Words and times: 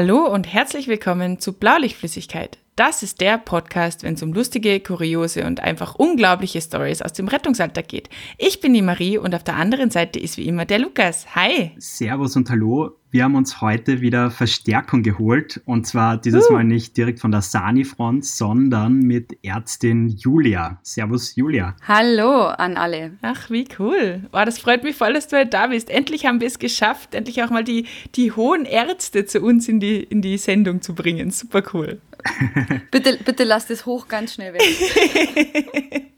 Hallo 0.00 0.32
und 0.32 0.46
herzlich 0.46 0.86
willkommen 0.86 1.40
zu 1.40 1.54
Blaulichtflüssigkeit. 1.54 2.58
Das 2.78 3.02
ist 3.02 3.20
der 3.20 3.38
Podcast, 3.38 4.04
wenn 4.04 4.14
es 4.14 4.22
um 4.22 4.32
lustige, 4.32 4.78
kuriose 4.78 5.44
und 5.44 5.58
einfach 5.58 5.96
unglaubliche 5.96 6.60
Stories 6.60 7.02
aus 7.02 7.12
dem 7.12 7.26
Rettungsalltag 7.26 7.88
geht. 7.88 8.08
Ich 8.36 8.60
bin 8.60 8.72
die 8.72 8.82
Marie 8.82 9.18
und 9.18 9.34
auf 9.34 9.42
der 9.42 9.56
anderen 9.56 9.90
Seite 9.90 10.20
ist 10.20 10.36
wie 10.36 10.46
immer 10.46 10.64
der 10.64 10.78
Lukas. 10.78 11.34
Hi! 11.34 11.72
Servus 11.78 12.36
und 12.36 12.48
hallo. 12.50 12.92
Wir 13.10 13.24
haben 13.24 13.36
uns 13.36 13.62
heute 13.62 14.00
wieder 14.00 14.30
Verstärkung 14.30 15.02
geholt 15.02 15.60
und 15.64 15.86
zwar 15.86 16.18
dieses 16.18 16.50
uh. 16.50 16.52
Mal 16.52 16.64
nicht 16.64 16.96
direkt 16.96 17.18
von 17.20 17.32
der 17.32 17.40
Sani-Front, 17.40 18.24
sondern 18.24 19.00
mit 19.00 19.38
Ärztin 19.42 20.08
Julia. 20.08 20.78
Servus 20.82 21.34
Julia. 21.34 21.74
Hallo 21.82 22.48
an 22.48 22.76
alle. 22.76 23.16
Ach, 23.22 23.50
wie 23.50 23.66
cool. 23.78 24.28
Oh, 24.32 24.42
das 24.44 24.58
freut 24.58 24.84
mich 24.84 24.94
voll, 24.94 25.14
dass 25.14 25.26
du 25.26 25.38
heute 25.38 25.50
da 25.50 25.68
bist. 25.68 25.90
Endlich 25.90 26.26
haben 26.26 26.40
wir 26.40 26.46
es 26.46 26.58
geschafft, 26.58 27.14
endlich 27.14 27.42
auch 27.42 27.50
mal 27.50 27.64
die, 27.64 27.86
die 28.14 28.30
hohen 28.30 28.66
Ärzte 28.66 29.24
zu 29.24 29.40
uns 29.40 29.68
in 29.68 29.80
die, 29.80 30.00
in 30.00 30.20
die 30.20 30.36
Sendung 30.36 30.82
zu 30.82 30.94
bringen. 30.94 31.30
Super 31.30 31.62
cool. 31.72 32.00
bitte, 32.90 33.18
bitte 33.24 33.44
lass 33.44 33.66
das 33.66 33.86
hoch 33.86 34.08
ganz 34.08 34.34
schnell 34.34 34.54
weg. 34.54 36.12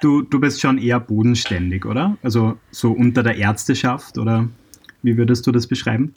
du, 0.00 0.22
du 0.22 0.40
bist 0.40 0.60
schon 0.60 0.78
eher 0.78 1.00
bodenständig, 1.00 1.84
oder? 1.84 2.16
Also 2.22 2.58
so 2.70 2.92
unter 2.92 3.22
der 3.22 3.36
Ärzteschaft, 3.36 4.18
oder? 4.18 4.48
Wie 5.02 5.16
würdest 5.16 5.46
du 5.46 5.52
das 5.52 5.66
beschreiben? 5.66 6.14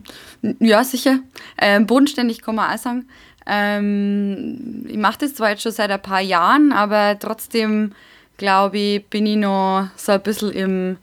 ja, 0.59 0.83
sicher. 0.83 1.19
Ähm, 1.57 1.87
bodenständig 1.87 2.41
kann 2.41 2.55
man 2.55 2.71
auch 2.71 2.77
sagen. 2.77 3.07
Ähm, 3.45 4.85
ich 4.87 4.97
mache 4.97 5.19
das 5.19 5.35
zwar 5.35 5.49
jetzt 5.49 5.63
schon 5.63 5.71
seit 5.71 5.89
ein 5.89 6.01
paar 6.01 6.21
Jahren, 6.21 6.71
aber 6.71 7.17
trotzdem, 7.17 7.93
glaube 8.37 8.77
ich, 8.77 9.05
bin 9.07 9.25
ich 9.25 9.37
noch 9.37 9.89
so 9.95 10.11
ein 10.11 10.21
bisschen 10.21 10.51
im, 10.51 10.97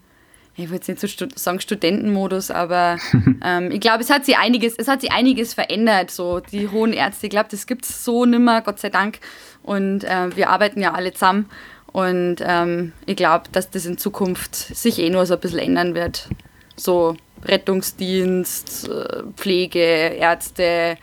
ich 0.57 0.71
würde 0.71 0.85
jetzt 0.87 1.03
nicht 1.03 1.19
so 1.19 1.27
sagen 1.35 1.59
Studentenmodus, 1.59 2.49
aber 2.49 2.97
ähm, 3.43 3.71
ich 3.71 3.79
glaube, 3.79 4.01
es 4.01 4.09
hat 4.09 4.25
sich 4.25 4.37
einiges, 4.37 4.75
es 4.77 4.87
hat 4.87 5.01
sich 5.01 5.11
einiges 5.11 5.53
verändert. 5.53 6.09
So 6.09 6.39
die 6.39 6.67
hohen 6.69 6.93
Ärzte, 6.93 7.27
ich 7.27 7.29
glaube, 7.29 7.49
das 7.51 7.67
gibt 7.67 7.85
es 7.85 8.03
so 8.03 8.25
nimmer, 8.25 8.61
Gott 8.61 8.79
sei 8.79 8.89
Dank. 8.89 9.19
Und 9.61 10.03
äh, 10.03 10.35
wir 10.35 10.49
arbeiten 10.49 10.81
ja 10.81 10.93
alle 10.93 11.13
zusammen. 11.13 11.47
Und 11.93 12.37
ähm, 12.41 12.91
ich 13.05 13.15
glaube, 13.15 13.45
dass 13.51 13.69
das 13.69 13.85
in 13.85 13.97
Zukunft 13.97 14.55
sich 14.55 14.99
eh 14.99 15.09
nur 15.09 15.25
so 15.25 15.35
ein 15.35 15.39
bisschen 15.39 15.59
ändern 15.59 15.93
wird. 15.93 16.27
So 16.75 17.15
Rettungsdienst, 17.45 18.89
äh, 18.89 19.23
Pflege, 19.35 19.79
Ärzte, 19.79 20.97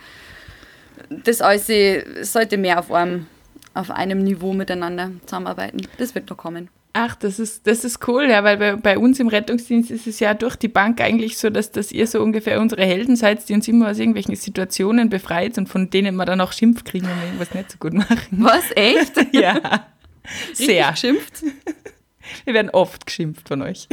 das 1.09 1.41
alles 1.41 1.71
sollte 2.29 2.57
mehr 2.57 2.79
auf 2.79 2.91
einem, 2.91 3.27
auf 3.73 3.89
einem 3.89 4.23
Niveau 4.23 4.53
miteinander 4.53 5.11
zusammenarbeiten. 5.25 5.87
Das 5.97 6.13
wird 6.13 6.29
noch 6.29 6.37
kommen. 6.37 6.69
Ach, 6.97 7.13
das 7.13 7.39
ist, 7.39 7.67
das 7.67 7.83
ist 7.83 8.07
cool, 8.07 8.23
ja, 8.29 8.45
weil 8.45 8.55
bei, 8.55 8.77
bei 8.77 8.97
uns 8.97 9.19
im 9.19 9.27
Rettungsdienst 9.27 9.91
ist 9.91 10.07
es 10.07 10.21
ja 10.21 10.33
durch 10.33 10.55
die 10.55 10.69
Bank 10.69 11.01
eigentlich 11.01 11.37
so, 11.37 11.49
dass, 11.49 11.69
dass 11.69 11.91
ihr 11.91 12.07
so 12.07 12.21
ungefähr 12.21 12.61
unsere 12.61 12.85
Helden 12.85 13.17
seid, 13.17 13.49
die 13.49 13.53
uns 13.53 13.67
immer 13.67 13.89
aus 13.89 13.99
irgendwelchen 13.99 14.33
Situationen 14.37 15.09
befreit 15.09 15.57
und 15.57 15.67
von 15.67 15.89
denen 15.89 16.15
wir 16.15 16.23
dann 16.23 16.39
auch 16.39 16.53
Schimpf 16.53 16.85
kriegen, 16.85 17.05
wenn 17.05 17.17
wir 17.17 17.25
irgendwas 17.25 17.53
nicht 17.53 17.69
so 17.69 17.77
gut 17.79 17.93
machen. 17.95 18.17
Was, 18.31 18.71
echt? 18.77 19.11
ja. 19.33 19.87
Sehr. 20.53 20.91
geschimpft? 20.91 21.43
Wir 22.45 22.53
werden 22.53 22.69
oft 22.69 23.05
geschimpft 23.05 23.49
von 23.49 23.61
euch. 23.61 23.89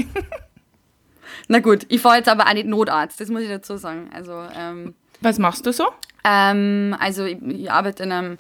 Na 1.49 1.59
gut, 1.59 1.85
ich 1.89 2.01
fahre 2.01 2.19
jetzt 2.19 2.29
aber 2.29 2.47
auch 2.47 2.55
nicht 2.55 2.69
Notarzt, 2.69 3.21
das 3.21 3.31
muss 3.31 3.43
ich 3.43 3.49
dazu 3.49 3.79
sagen. 3.79 4.11
Also, 4.15 4.45
ähm, 4.57 4.95
Was 5.21 5.41
machst 5.41 5.67
du 5.67 5.73
so? 5.73 5.89
Ähm, 6.23 6.97
also 7.01 7.25
ich, 7.25 7.43
ich, 7.43 7.73
arbeite 7.73 8.05
in 8.05 8.13
einem 8.13 8.39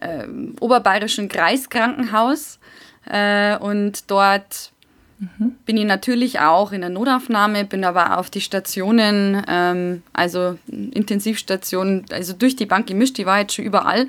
äh, 0.00 0.26
oberbayerischen 0.60 1.28
Kreiskrankenhaus 1.28 2.58
äh, 3.06 3.56
und 3.56 4.10
dort 4.10 4.72
mhm. 5.18 5.56
bin 5.64 5.76
ich 5.76 5.84
natürlich 5.84 6.40
auch 6.40 6.72
in 6.72 6.80
der 6.80 6.90
Notaufnahme, 6.90 7.64
bin 7.64 7.84
aber 7.84 8.18
auf 8.18 8.30
die 8.30 8.40
Stationen, 8.40 9.42
ähm, 9.48 10.02
also 10.12 10.58
Intensivstationen, 10.68 12.06
also 12.10 12.32
durch 12.32 12.56
die 12.56 12.66
Bank 12.66 12.86
gemischt, 12.86 13.18
die 13.18 13.26
war 13.26 13.40
jetzt 13.40 13.54
schon 13.54 13.64
überall. 13.64 14.08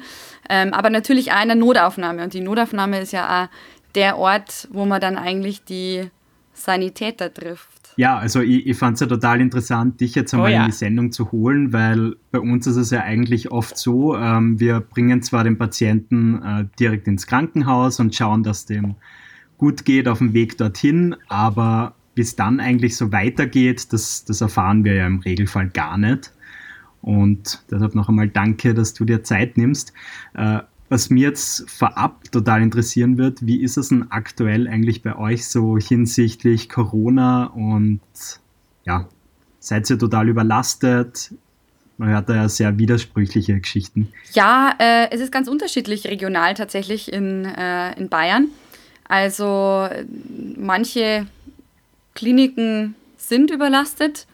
Ähm, 0.49 0.73
aber 0.73 0.89
natürlich 0.89 1.31
auch 1.31 1.41
in 1.41 1.49
der 1.49 1.55
Notaufnahme. 1.55 2.23
Und 2.23 2.33
die 2.33 2.41
Notaufnahme 2.41 2.99
ist 2.99 3.13
ja 3.13 3.43
auch 3.43 3.49
der 3.95 4.17
Ort, 4.17 4.67
wo 4.71 4.85
man 4.85 5.01
dann 5.01 5.17
eigentlich 5.17 5.63
die 5.63 6.09
Sanitäter 6.53 7.33
trifft. 7.33 7.80
Ja, 7.97 8.17
also 8.17 8.41
ich, 8.41 8.67
ich 8.67 8.77
fand 8.77 8.95
es 8.95 9.01
ja 9.01 9.07
total 9.07 9.41
interessant, 9.41 10.01
dich 10.01 10.15
jetzt 10.15 10.33
einmal 10.33 10.51
oh, 10.51 10.53
ja. 10.53 10.61
in 10.61 10.71
die 10.71 10.75
Sendung 10.75 11.11
zu 11.11 11.31
holen, 11.31 11.73
weil 11.73 12.15
bei 12.31 12.39
uns 12.39 12.67
ist 12.67 12.77
es 12.77 12.89
ja 12.91 13.01
eigentlich 13.01 13.51
oft 13.51 13.77
so, 13.77 14.15
ähm, 14.15 14.59
wir 14.59 14.79
bringen 14.79 15.21
zwar 15.21 15.43
den 15.43 15.57
Patienten 15.57 16.41
äh, 16.41 16.65
direkt 16.79 17.07
ins 17.07 17.27
Krankenhaus 17.27 17.99
und 17.99 18.15
schauen, 18.15 18.43
dass 18.43 18.65
dem 18.65 18.95
gut 19.57 19.85
geht 19.85 20.07
auf 20.07 20.19
dem 20.19 20.33
Weg 20.33 20.57
dorthin, 20.57 21.15
aber 21.27 21.93
wie 22.15 22.21
es 22.21 22.35
dann 22.35 22.59
eigentlich 22.59 22.97
so 22.97 23.11
weitergeht, 23.11 23.93
das, 23.93 24.25
das 24.25 24.41
erfahren 24.41 24.83
wir 24.83 24.95
ja 24.95 25.07
im 25.07 25.19
Regelfall 25.19 25.69
gar 25.69 25.97
nicht. 25.97 26.31
Und 27.01 27.63
deshalb 27.71 27.95
noch 27.95 28.09
einmal 28.09 28.27
danke, 28.27 28.73
dass 28.73 28.93
du 28.93 29.05
dir 29.05 29.23
Zeit 29.23 29.57
nimmst. 29.57 29.93
Äh, 30.33 30.59
was 30.91 31.09
mir 31.09 31.29
jetzt 31.29 31.69
vorab 31.69 32.29
total 32.33 32.61
interessieren 32.61 33.17
wird, 33.17 33.45
wie 33.45 33.63
ist 33.63 33.77
es 33.77 33.87
denn 33.87 34.11
aktuell 34.11 34.67
eigentlich 34.67 35.01
bei 35.01 35.15
euch 35.15 35.47
so 35.47 35.77
hinsichtlich 35.77 36.67
Corona 36.67 37.45
und 37.45 38.01
ja, 38.83 39.07
seid 39.59 39.89
ihr 39.89 39.97
total 39.97 40.27
überlastet? 40.27 41.33
Man 41.97 42.09
hört 42.09 42.27
da 42.27 42.35
ja 42.35 42.49
sehr 42.49 42.77
widersprüchliche 42.77 43.57
Geschichten. 43.57 44.11
Ja, 44.33 44.75
äh, 44.79 45.09
es 45.11 45.21
ist 45.21 45.31
ganz 45.31 45.47
unterschiedlich 45.47 46.07
regional 46.07 46.55
tatsächlich 46.55 47.13
in, 47.13 47.45
äh, 47.45 47.97
in 47.97 48.09
Bayern. 48.09 48.49
Also 49.07 49.87
manche 50.57 51.25
Kliniken 52.15 52.95
sind 53.15 53.49
überlastet 53.49 54.27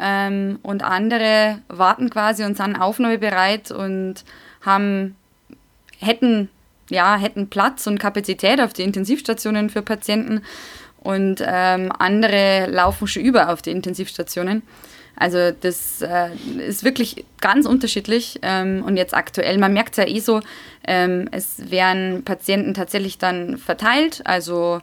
ähm, 0.00 0.58
und 0.62 0.82
andere 0.82 1.60
warten 1.68 2.10
quasi 2.10 2.42
und 2.42 2.56
sind 2.56 2.74
aufnahmebereit 2.74 3.70
und 3.70 4.24
haben, 4.62 5.14
hätten, 6.02 6.48
ja, 6.90 7.16
hätten 7.16 7.48
Platz 7.48 7.86
und 7.86 7.98
Kapazität 7.98 8.60
auf 8.60 8.72
die 8.72 8.82
Intensivstationen 8.82 9.70
für 9.70 9.82
Patienten 9.82 10.42
und 10.98 11.42
ähm, 11.44 11.90
andere 11.98 12.66
laufen 12.70 13.06
schon 13.06 13.22
über 13.22 13.52
auf 13.52 13.62
die 13.62 13.70
Intensivstationen. 13.70 14.62
Also 15.16 15.50
das 15.50 16.00
äh, 16.02 16.30
ist 16.66 16.84
wirklich 16.84 17.24
ganz 17.40 17.66
unterschiedlich 17.66 18.38
ähm, 18.42 18.82
und 18.86 18.96
jetzt 18.96 19.14
aktuell, 19.14 19.58
man 19.58 19.72
merkt 19.72 19.92
es 19.92 19.96
ja 19.98 20.06
eh 20.06 20.20
so, 20.20 20.40
ähm, 20.86 21.28
es 21.32 21.70
werden 21.70 22.24
Patienten 22.24 22.74
tatsächlich 22.74 23.18
dann 23.18 23.58
verteilt, 23.58 24.22
also 24.24 24.80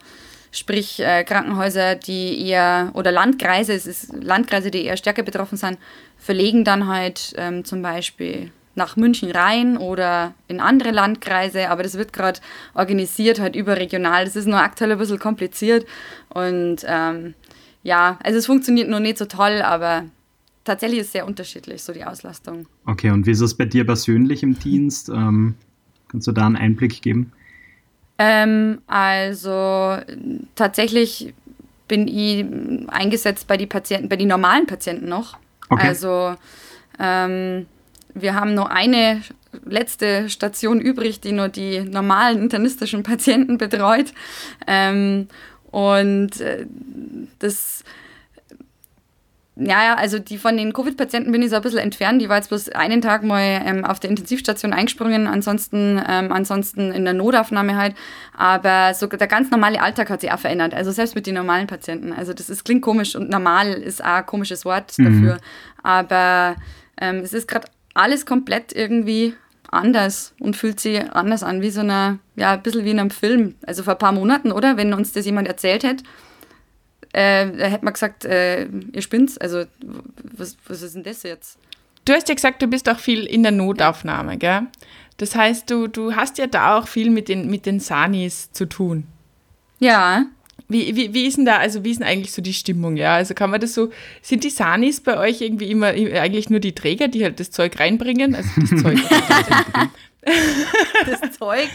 sprich 0.51 0.99
äh, 0.99 1.23
Krankenhäuser, 1.23 1.95
die 1.95 2.47
eher, 2.47 2.91
oder 2.93 3.11
Landkreise, 3.11 3.73
es 3.73 3.87
ist 3.87 4.13
Landkreise, 4.13 4.71
die 4.71 4.85
eher 4.85 4.97
stärker 4.97 5.23
betroffen 5.23 5.57
sind, 5.57 5.77
verlegen 6.17 6.63
dann 6.63 6.87
halt 6.87 7.33
ähm, 7.37 7.65
zum 7.65 7.81
Beispiel 7.81 8.51
nach 8.79 8.95
München 8.95 9.29
rein 9.29 9.77
oder 9.77 10.33
in 10.47 10.59
andere 10.59 10.89
Landkreise, 10.89 11.69
aber 11.69 11.83
das 11.83 11.95
wird 11.95 12.11
gerade 12.13 12.39
organisiert, 12.73 13.39
halt 13.39 13.55
überregional. 13.55 14.25
Das 14.25 14.35
ist 14.35 14.47
nur 14.47 14.59
aktuell 14.59 14.91
ein 14.91 14.97
bisschen 14.97 15.19
kompliziert 15.19 15.85
und 16.29 16.77
ähm, 16.87 17.35
ja, 17.83 18.17
also 18.23 18.39
es 18.39 18.45
funktioniert 18.47 18.89
noch 18.89 18.99
nicht 18.99 19.17
so 19.17 19.25
toll, 19.25 19.61
aber 19.61 20.05
tatsächlich 20.63 21.01
ist 21.01 21.07
es 21.07 21.11
sehr 21.13 21.27
unterschiedlich, 21.27 21.83
so 21.83 21.93
die 21.93 22.03
Auslastung. 22.03 22.65
Okay, 22.85 23.11
und 23.11 23.25
wie 23.25 23.31
ist 23.31 23.41
es 23.41 23.53
bei 23.55 23.65
dir 23.65 23.85
persönlich 23.85 24.43
im 24.43 24.57
Dienst? 24.57 25.09
Ähm, 25.09 25.55
kannst 26.09 26.27
du 26.27 26.31
da 26.31 26.45
einen 26.45 26.55
Einblick 26.55 27.01
geben? 27.01 27.31
Ähm, 28.17 28.81
also 28.87 29.97
tatsächlich 30.55 31.33
bin 31.87 32.07
ich 32.07 32.45
eingesetzt 32.87 33.47
bei 33.47 33.57
den 33.57 33.69
Patienten, 33.69 34.09
bei 34.09 34.17
den 34.17 34.27
normalen 34.27 34.67
Patienten 34.67 35.07
noch. 35.07 35.37
Okay. 35.69 35.87
Also 35.87 36.35
ähm, 36.99 37.65
wir 38.13 38.35
haben 38.35 38.53
nur 38.53 38.71
eine 38.71 39.21
letzte 39.65 40.29
Station 40.29 40.79
übrig, 40.79 41.21
die 41.21 41.31
nur 41.31 41.49
die 41.49 41.81
normalen 41.81 42.41
internistischen 42.41 43.03
Patienten 43.03 43.57
betreut. 43.57 44.13
Ähm, 44.67 45.27
und 45.71 46.41
äh, 46.41 46.65
das 47.39 47.83
ja, 49.61 49.83
ja, 49.83 49.95
also 49.95 50.19
die 50.19 50.37
von 50.37 50.55
den 50.55 50.71
Covid-Patienten 50.71 51.33
bin 51.33 51.41
ich 51.41 51.49
so 51.49 51.57
ein 51.57 51.61
bisschen 51.61 51.79
entfernt. 51.79 52.21
Die 52.21 52.29
war 52.29 52.37
jetzt 52.37 52.47
bloß 52.47 52.69
einen 52.69 53.01
Tag 53.01 53.23
mal 53.23 53.61
ähm, 53.65 53.83
auf 53.83 53.99
der 53.99 54.09
Intensivstation 54.09 54.71
eingesprungen, 54.71 55.27
ansonsten, 55.27 56.01
ähm, 56.07 56.31
ansonsten 56.31 56.93
in 56.93 57.03
der 57.03 57.13
Notaufnahme 57.13 57.75
halt. 57.75 57.93
Aber 58.37 58.93
so 58.93 59.07
der 59.07 59.27
ganz 59.27 59.51
normale 59.51 59.81
Alltag 59.81 60.09
hat 60.09 60.21
sich 60.21 60.31
auch 60.31 60.39
verändert. 60.39 60.73
Also 60.73 60.91
selbst 60.91 61.13
mit 61.13 61.27
den 61.27 61.35
normalen 61.35 61.67
Patienten. 61.67 62.13
Also 62.13 62.33
das 62.33 62.49
ist, 62.49 62.63
klingt 62.63 62.81
komisch 62.81 63.17
und 63.17 63.29
normal 63.29 63.73
ist 63.73 64.01
auch 64.01 64.07
ein 64.07 64.25
komisches 64.25 64.63
Wort 64.63 64.97
mhm. 64.97 65.05
dafür. 65.05 65.37
Aber 65.83 66.55
ähm, 67.01 67.17
es 67.17 67.33
ist 67.33 67.47
gerade 67.47 67.67
alles 67.99 68.25
komplett 68.25 68.73
irgendwie 68.73 69.33
anders 69.69 70.33
und 70.39 70.55
fühlt 70.55 70.79
sich 70.79 70.99
anders 71.11 71.43
an, 71.43 71.61
wie 71.61 71.69
so 71.69 71.81
eine, 71.81 72.19
ja, 72.35 72.53
ein 72.53 72.63
bisschen 72.63 72.85
wie 72.85 72.91
in 72.91 72.99
einem 72.99 73.11
Film. 73.11 73.55
Also 73.65 73.83
vor 73.83 73.93
ein 73.93 73.99
paar 73.99 74.11
Monaten, 74.11 74.51
oder? 74.51 74.77
Wenn 74.77 74.93
uns 74.93 75.11
das 75.11 75.25
jemand 75.25 75.47
erzählt 75.47 75.83
hätte 75.83 76.03
äh, 77.13 77.51
da 77.51 77.65
hätte 77.65 77.85
man 77.85 77.93
gesagt, 77.93 78.25
äh, 78.25 78.65
ihr 78.65 79.01
spinnt. 79.01 79.41
Also, 79.41 79.65
was, 80.35 80.57
was 80.67 80.81
ist 80.81 80.95
denn 80.95 81.03
das 81.03 81.23
jetzt? 81.23 81.57
Du 82.05 82.13
hast 82.13 82.29
ja 82.29 82.35
gesagt, 82.35 82.61
du 82.61 82.67
bist 82.67 82.89
auch 82.89 82.99
viel 82.99 83.25
in 83.25 83.43
der 83.43 83.51
Notaufnahme, 83.51 84.37
gell? 84.37 84.61
Das 85.17 85.35
heißt, 85.35 85.69
du, 85.69 85.87
du 85.87 86.15
hast 86.15 86.37
ja 86.37 86.47
da 86.47 86.77
auch 86.77 86.87
viel 86.87 87.09
mit 87.09 87.27
den, 87.27 87.49
mit 87.49 87.65
den 87.65 87.79
Sanis 87.79 88.51
zu 88.51 88.67
tun. 88.67 89.05
Ja. 89.79 90.25
Wie, 90.71 90.95
wie, 90.95 91.13
wie 91.15 91.25
ist 91.25 91.37
denn 91.37 91.45
da, 91.45 91.57
also 91.57 91.83
wie 91.83 91.89
ist 91.89 91.99
denn 91.99 92.07
eigentlich 92.07 92.31
so 92.31 92.43
die 92.43 92.53
Stimmung, 92.53 92.95
ja? 92.95 93.15
Also 93.15 93.33
kann 93.33 93.49
man 93.49 93.59
das 93.59 93.73
so, 93.73 93.89
sind 94.21 94.43
die 94.43 94.51
Sanis 94.51 95.01
bei 95.01 95.17
euch 95.17 95.41
irgendwie 95.41 95.71
immer 95.71 95.87
eigentlich 95.87 96.51
nur 96.51 96.59
die 96.59 96.75
Träger, 96.75 97.07
die 97.07 97.23
halt 97.23 97.39
das 97.39 97.49
Zeug 97.49 97.79
reinbringen? 97.79 98.35
Also 98.35 98.49
das 98.55 98.81
Zeug. 98.81 98.99
das 101.05 101.37
Zeug. 101.37 101.69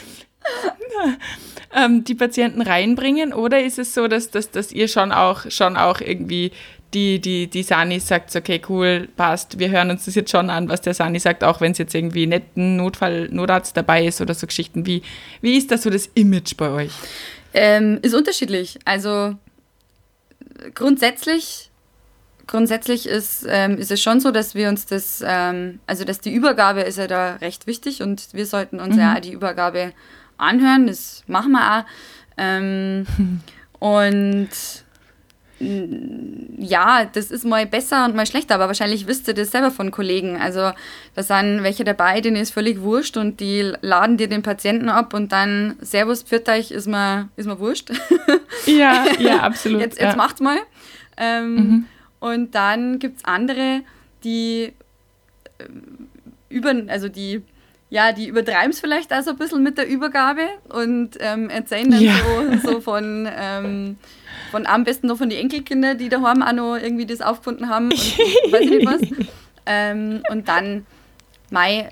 ähm, 1.74 2.04
die 2.04 2.14
Patienten 2.14 2.62
reinbringen 2.62 3.32
oder 3.32 3.62
ist 3.62 3.80
es 3.80 3.94
so, 3.94 4.06
dass, 4.06 4.30
dass, 4.30 4.50
dass 4.50 4.70
ihr 4.70 4.86
schon 4.86 5.10
auch, 5.10 5.50
schon 5.50 5.76
auch 5.76 6.00
irgendwie 6.00 6.52
die, 6.92 7.20
die, 7.20 7.48
die 7.48 7.62
Sani 7.64 7.98
sagt, 7.98 8.36
okay, 8.36 8.60
cool, 8.68 9.08
passt, 9.16 9.58
wir 9.58 9.70
hören 9.70 9.90
uns 9.90 10.04
das 10.04 10.14
jetzt 10.14 10.30
schon 10.30 10.50
an, 10.50 10.68
was 10.68 10.80
der 10.80 10.94
Sani 10.94 11.18
sagt, 11.18 11.42
auch 11.42 11.60
wenn 11.60 11.72
es 11.72 11.78
jetzt 11.78 11.94
irgendwie 11.94 12.26
nicht 12.26 12.56
ein 12.56 12.76
Notfall, 12.76 13.28
Notarzt 13.30 13.76
dabei 13.76 14.06
ist 14.06 14.20
oder 14.20 14.34
so 14.34 14.46
Geschichten. 14.46 14.86
Wie, 14.86 15.02
wie 15.40 15.56
ist 15.56 15.72
das 15.72 15.82
so 15.82 15.90
das 15.90 16.06
Image 16.14 16.56
bei 16.56 16.70
euch? 16.70 16.92
Ähm, 17.54 18.00
ist 18.02 18.14
unterschiedlich. 18.14 18.78
Also 18.84 19.36
grundsätzlich, 20.74 21.70
grundsätzlich 22.46 23.06
ist, 23.06 23.46
ähm, 23.48 23.78
ist 23.78 23.90
es 23.90 24.02
schon 24.02 24.20
so, 24.20 24.30
dass 24.30 24.54
wir 24.54 24.68
uns 24.68 24.86
das, 24.86 25.22
ähm, 25.26 25.80
also 25.86 26.04
dass 26.04 26.20
die 26.20 26.32
Übergabe 26.32 26.80
ist 26.82 26.98
ja 26.98 27.06
da 27.06 27.36
recht 27.36 27.66
wichtig 27.66 28.02
und 28.02 28.28
wir 28.32 28.46
sollten 28.46 28.80
uns 28.80 28.96
mhm. 28.96 29.00
ja 29.00 29.20
die 29.20 29.32
Übergabe 29.32 29.92
anhören, 30.36 30.86
das 30.86 31.22
machen 31.26 31.52
wir 31.52 31.78
auch. 31.78 31.84
Ähm, 32.36 33.06
und 33.78 34.48
ja, 36.58 37.04
das 37.04 37.30
ist 37.30 37.44
mal 37.44 37.66
besser 37.66 38.04
und 38.04 38.14
mal 38.14 38.26
schlechter, 38.26 38.54
aber 38.54 38.66
wahrscheinlich 38.66 39.06
wisst 39.06 39.28
ihr 39.28 39.34
das 39.34 39.50
selber 39.50 39.70
von 39.70 39.90
Kollegen. 39.90 40.40
Also 40.40 40.72
da 41.14 41.22
sind 41.22 41.62
welche 41.62 41.84
dabei, 41.84 42.20
denen 42.20 42.36
ist 42.36 42.52
völlig 42.52 42.80
wurscht 42.80 43.16
und 43.16 43.40
die 43.40 43.72
laden 43.80 44.16
dir 44.16 44.28
den 44.28 44.42
Patienten 44.42 44.88
ab 44.88 45.14
und 45.14 45.32
dann 45.32 45.76
Servus, 45.80 46.22
pfiat 46.22 46.48
euch, 46.48 46.70
ist 46.70 46.86
mir, 46.86 47.28
ist 47.36 47.46
mir 47.46 47.58
wurscht. 47.58 47.90
Ja, 48.66 49.04
ja, 49.18 49.38
absolut. 49.42 49.80
jetzt 49.80 50.00
jetzt 50.00 50.12
ja. 50.12 50.16
macht's 50.16 50.40
mal. 50.40 50.58
Ähm, 51.16 51.54
mhm. 51.54 51.86
Und 52.20 52.54
dann 52.54 52.98
gibt 52.98 53.18
es 53.18 53.24
andere, 53.24 53.82
die 54.22 54.72
äh, 55.58 55.64
über, 56.48 56.74
also 56.88 57.08
die 57.08 57.42
ja, 57.90 58.10
die 58.10 58.26
übertreiben 58.26 58.70
es 58.70 58.80
vielleicht 58.80 59.12
auch 59.12 59.22
so 59.22 59.30
ein 59.30 59.36
bisschen 59.36 59.62
mit 59.62 59.78
der 59.78 59.86
Übergabe 59.86 60.48
und 60.68 61.10
ähm, 61.20 61.48
erzählen 61.48 61.90
dann 61.92 62.00
ja. 62.02 62.14
so, 62.62 62.70
so 62.70 62.80
von 62.80 63.28
ähm, 63.32 63.98
von 64.54 64.68
am 64.68 64.84
besten 64.84 65.08
noch 65.08 65.18
von 65.18 65.28
den 65.28 65.40
Enkelkindern, 65.40 65.98
die 65.98 66.08
daheim 66.08 66.40
auch 66.40 66.52
noch 66.52 66.76
irgendwie 66.76 67.06
das 67.06 67.20
aufgefunden 67.20 67.68
haben 67.68 67.86
und 67.90 68.18
weiß 68.52 68.60
ich 68.60 68.70
nicht 68.70 68.86
was. 68.86 69.00
Ähm, 69.66 70.22
und 70.30 70.46
dann, 70.46 70.86
Mai, 71.50 71.88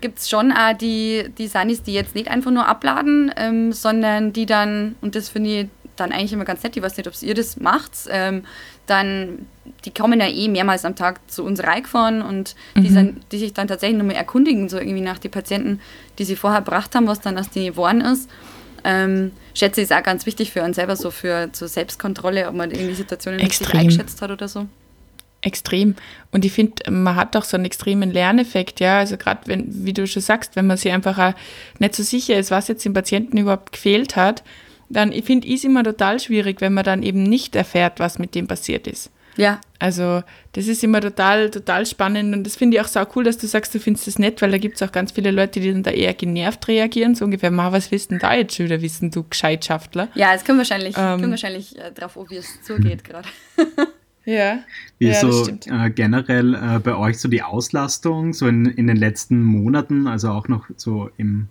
gibt 0.00 0.20
es 0.20 0.30
schon 0.30 0.52
auch 0.52 0.78
die, 0.78 1.24
die 1.36 1.48
Sanis, 1.48 1.82
die 1.82 1.92
jetzt 1.92 2.14
nicht 2.14 2.28
einfach 2.28 2.52
nur 2.52 2.68
abladen, 2.68 3.32
ähm, 3.36 3.72
sondern 3.72 4.32
die 4.32 4.46
dann, 4.46 4.94
und 5.00 5.16
das 5.16 5.28
finde 5.28 5.50
ich 5.50 5.68
dann 5.96 6.12
eigentlich 6.12 6.32
immer 6.32 6.44
ganz 6.44 6.62
nett, 6.62 6.76
ich 6.76 6.84
weiß 6.84 6.96
nicht, 6.96 7.08
ob 7.08 7.20
ihr 7.20 7.34
das 7.34 7.58
macht, 7.58 7.90
ähm, 8.08 8.44
dann, 8.86 9.46
die 9.84 9.92
kommen 9.92 10.20
ja 10.20 10.28
eh 10.28 10.46
mehrmals 10.46 10.84
am 10.84 10.94
Tag 10.94 11.18
zu 11.28 11.42
uns 11.42 11.64
reingefahren 11.64 12.22
und 12.22 12.54
mhm. 12.76 12.82
die, 12.82 12.88
sind, 12.90 13.32
die 13.32 13.38
sich 13.38 13.54
dann 13.54 13.66
tatsächlich 13.66 13.98
nochmal 13.98 14.14
erkundigen, 14.14 14.68
so 14.68 14.78
irgendwie 14.78 15.00
nach 15.00 15.18
den 15.18 15.32
Patienten, 15.32 15.80
die 16.20 16.24
sie 16.24 16.36
vorher 16.36 16.60
gebracht 16.60 16.94
haben, 16.94 17.08
was 17.08 17.20
dann 17.20 17.36
aus 17.38 17.50
denen 17.50 17.66
geworden 17.66 18.02
ist 18.02 18.30
ähm, 18.84 19.32
schätze 19.54 19.80
ich, 19.80 19.90
ist 19.90 19.96
auch 19.96 20.02
ganz 20.02 20.26
wichtig 20.26 20.52
für 20.52 20.62
uns 20.62 20.76
selber, 20.76 20.96
so 20.96 21.10
für 21.10 21.50
zur 21.52 21.68
Selbstkontrolle, 21.68 22.48
ob 22.48 22.54
man 22.54 22.70
irgendwie 22.70 22.94
Situationen 22.94 23.40
Extrem. 23.40 23.66
richtig 23.66 23.80
eingeschätzt 23.80 24.22
hat 24.22 24.30
oder 24.30 24.46
so. 24.48 24.66
Extrem. 25.40 25.94
Und 26.32 26.44
ich 26.44 26.52
finde, 26.52 26.90
man 26.90 27.16
hat 27.16 27.36
auch 27.36 27.44
so 27.44 27.56
einen 27.56 27.66
extremen 27.66 28.10
Lerneffekt, 28.10 28.80
ja. 28.80 28.98
Also 28.98 29.16
gerade 29.16 29.40
wenn, 29.46 29.84
wie 29.84 29.92
du 29.92 30.06
schon 30.06 30.22
sagst, 30.22 30.56
wenn 30.56 30.66
man 30.66 30.76
sich 30.76 30.92
einfach 30.92 31.18
auch 31.18 31.34
nicht 31.78 31.94
so 31.94 32.02
sicher 32.02 32.38
ist, 32.38 32.50
was 32.50 32.68
jetzt 32.68 32.84
dem 32.84 32.94
Patienten 32.94 33.36
überhaupt 33.36 33.72
gefehlt 33.72 34.16
hat, 34.16 34.42
dann 34.88 35.12
ich 35.12 35.24
finde 35.24 35.46
ich 35.46 35.56
es 35.56 35.64
immer 35.64 35.84
total 35.84 36.20
schwierig, 36.20 36.60
wenn 36.60 36.72
man 36.72 36.84
dann 36.84 37.02
eben 37.02 37.22
nicht 37.22 37.56
erfährt, 37.56 38.00
was 38.00 38.18
mit 38.18 38.34
dem 38.34 38.46
passiert 38.46 38.86
ist. 38.86 39.10
Ja. 39.36 39.60
Also 39.78 40.22
das 40.52 40.66
ist 40.66 40.82
immer 40.82 41.00
total, 41.00 41.50
total 41.50 41.84
spannend 41.84 42.34
und 42.34 42.44
das 42.44 42.56
finde 42.56 42.76
ich 42.76 42.82
auch 42.82 42.88
so 42.88 43.00
cool, 43.14 43.24
dass 43.24 43.36
du 43.36 43.46
sagst, 43.46 43.74
du 43.74 43.80
findest 43.80 44.06
das 44.06 44.18
nett, 44.18 44.40
weil 44.40 44.50
da 44.50 44.58
gibt 44.58 44.76
es 44.76 44.82
auch 44.82 44.92
ganz 44.92 45.12
viele 45.12 45.30
Leute, 45.30 45.60
die 45.60 45.72
dann 45.72 45.82
da 45.82 45.90
eher 45.90 46.14
genervt 46.14 46.68
reagieren, 46.68 47.14
so 47.14 47.24
ungefähr, 47.26 47.50
ma, 47.50 47.70
was 47.70 47.90
willst 47.90 48.10
denn 48.10 48.18
da 48.18 48.34
jetzt 48.34 48.56
schon 48.56 48.66
wieder 48.66 48.80
wissen, 48.80 49.10
du 49.10 49.24
Gescheitschaftler? 49.24 50.08
Ja, 50.14 50.32
es 50.34 50.44
können 50.44 50.58
wahrscheinlich, 50.58 50.94
ähm, 50.96 51.20
können 51.20 51.32
wahrscheinlich 51.32 51.78
äh, 51.78 51.92
drauf, 51.92 52.16
ob 52.16 52.30
es 52.30 52.62
zugeht 52.62 53.04
gerade. 53.04 53.28
ja. 54.24 54.60
Wie 54.98 55.08
ja, 55.08 55.20
so 55.20 55.48
äh, 55.48 55.90
generell 55.90 56.54
äh, 56.54 56.78
bei 56.78 56.94
euch 56.94 57.18
so 57.18 57.28
die 57.28 57.42
Auslastung, 57.42 58.32
so 58.32 58.46
in, 58.46 58.64
in 58.66 58.86
den 58.86 58.96
letzten 58.96 59.42
Monaten, 59.42 60.06
also 60.06 60.30
auch 60.30 60.48
noch 60.48 60.64
so 60.76 61.10
im 61.18 61.48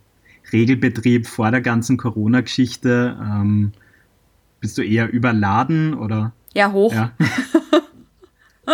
Regelbetrieb 0.52 1.28
vor 1.28 1.52
der 1.52 1.62
ganzen 1.62 1.98
Corona-Geschichte, 1.98 3.18
ähm, 3.22 3.74
bist 4.60 4.78
du 4.78 4.82
eher 4.82 5.12
überladen 5.12 5.94
oder? 5.94 6.32
Ja, 6.54 6.72
hoch. 6.72 6.94
Ja. 6.94 7.12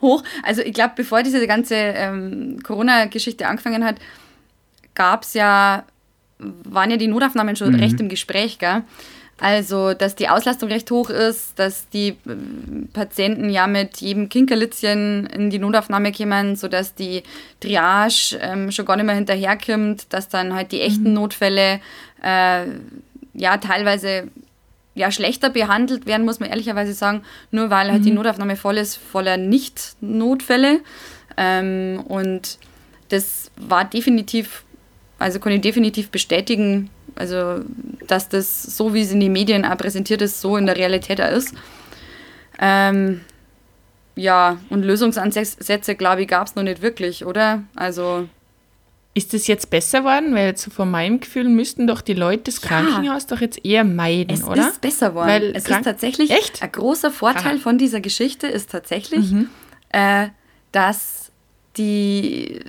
hoch. 0.00 0.22
Also 0.42 0.62
ich 0.62 0.74
glaube, 0.74 0.92
bevor 0.96 1.22
diese 1.22 1.46
ganze 1.46 1.74
ähm, 1.74 2.58
Corona-Geschichte 2.62 3.46
angefangen 3.46 3.84
hat, 3.84 3.96
gab 4.94 5.22
es 5.22 5.34
ja, 5.34 5.84
waren 6.38 6.90
ja 6.90 6.96
die 6.96 7.08
Notaufnahmen 7.08 7.56
schon 7.56 7.72
mhm. 7.72 7.80
recht 7.80 8.00
im 8.00 8.08
Gespräch, 8.08 8.58
gell? 8.58 8.82
Also, 9.38 9.92
dass 9.92 10.14
die 10.14 10.30
Auslastung 10.30 10.70
recht 10.70 10.90
hoch 10.90 11.10
ist, 11.10 11.58
dass 11.58 11.90
die 11.90 12.08
äh, 12.08 12.16
Patienten 12.94 13.50
ja 13.50 13.66
mit 13.66 13.98
jedem 13.98 14.30
Kinkerlitzchen 14.30 15.26
in 15.26 15.50
die 15.50 15.58
Notaufnahme 15.58 16.10
kommen, 16.10 16.56
sodass 16.56 16.94
die 16.94 17.22
Triage 17.60 18.38
ähm, 18.40 18.72
schon 18.72 18.86
gar 18.86 18.96
nicht 18.96 19.04
mehr 19.04 19.14
hinterherkommt, 19.14 20.10
dass 20.14 20.30
dann 20.30 20.54
halt 20.54 20.72
die 20.72 20.80
echten 20.80 21.08
mhm. 21.08 21.14
Notfälle 21.14 21.80
äh, 22.22 22.64
ja 23.34 23.58
teilweise 23.58 24.28
ja, 24.96 25.10
schlechter 25.12 25.50
behandelt 25.50 26.06
werden, 26.06 26.24
muss 26.24 26.40
man 26.40 26.48
ehrlicherweise 26.48 26.94
sagen, 26.94 27.22
nur 27.50 27.68
weil 27.68 27.90
halt 27.92 28.00
mhm. 28.00 28.06
die 28.06 28.12
Notaufnahme 28.12 28.56
voll 28.56 28.78
ist, 28.78 28.96
voller 28.96 29.36
Nicht-Notfälle. 29.36 30.80
Ähm, 31.36 32.02
und 32.08 32.58
das 33.10 33.50
war 33.56 33.84
definitiv, 33.84 34.64
also 35.18 35.38
kann 35.38 35.52
ich 35.52 35.60
definitiv 35.60 36.10
bestätigen, 36.10 36.88
also 37.14 37.60
dass 38.06 38.30
das 38.30 38.62
so, 38.62 38.94
wie 38.94 39.02
es 39.02 39.12
in 39.12 39.20
den 39.20 39.32
Medien 39.32 39.66
auch 39.66 39.76
präsentiert 39.76 40.22
ist, 40.22 40.40
so 40.40 40.56
in 40.56 40.64
der 40.64 40.76
Realität 40.78 41.20
auch 41.20 41.30
ist. 41.30 41.54
Ähm, 42.58 43.20
ja, 44.14 44.56
und 44.70 44.82
Lösungsansätze, 44.82 45.94
glaube 45.94 46.22
ich, 46.22 46.28
gab 46.28 46.46
es 46.46 46.54
noch 46.54 46.62
nicht 46.62 46.80
wirklich, 46.80 47.26
oder? 47.26 47.64
Also 47.74 48.28
ist 49.16 49.32
das 49.32 49.46
jetzt 49.46 49.70
besser 49.70 50.04
worden? 50.04 50.34
Weil 50.34 50.48
jetzt 50.48 50.70
von 50.70 50.90
meinem 50.90 51.20
Gefühl 51.20 51.48
müssten 51.48 51.86
doch 51.86 52.02
die 52.02 52.12
Leute 52.12 52.44
das 52.44 52.60
ja. 52.62 52.68
Krankenhaus 52.68 53.26
doch 53.26 53.40
jetzt 53.40 53.64
eher 53.64 53.82
meiden, 53.82 54.34
es 54.34 54.44
oder? 54.44 54.60
Es 54.60 54.72
ist 54.72 54.80
besser 54.82 55.14
worden. 55.14 55.28
Weil 55.28 55.56
es 55.56 55.66
ist 55.66 55.84
tatsächlich 55.84 56.30
Echt? 56.30 56.62
ein 56.62 56.70
großer 56.70 57.10
Vorteil 57.10 57.54
Aha. 57.54 57.60
von 57.60 57.78
dieser 57.78 58.00
Geschichte 58.00 58.46
ist 58.46 58.70
tatsächlich, 58.70 59.32
mhm. 59.32 59.48
äh, 59.88 60.28
dass 60.70 61.32
die 61.78 62.60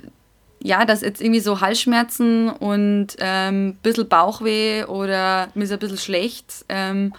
ja, 0.60 0.84
dass 0.84 1.02
jetzt 1.02 1.20
irgendwie 1.20 1.38
so 1.38 1.60
Halsschmerzen 1.60 2.48
und 2.48 3.08
ähm, 3.20 3.68
ein 3.68 3.78
bisschen 3.82 4.08
Bauchweh 4.08 4.84
oder 4.84 5.50
mir 5.54 5.64
ist 5.64 5.72
ein 5.72 5.78
bisschen 5.78 5.98
schlecht, 5.98 6.64
ähm, 6.68 7.12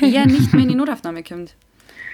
eher 0.00 0.26
nicht 0.26 0.52
mehr 0.52 0.62
in 0.62 0.68
die 0.70 0.74
Notaufnahme 0.76 1.22
kommt. 1.22 1.54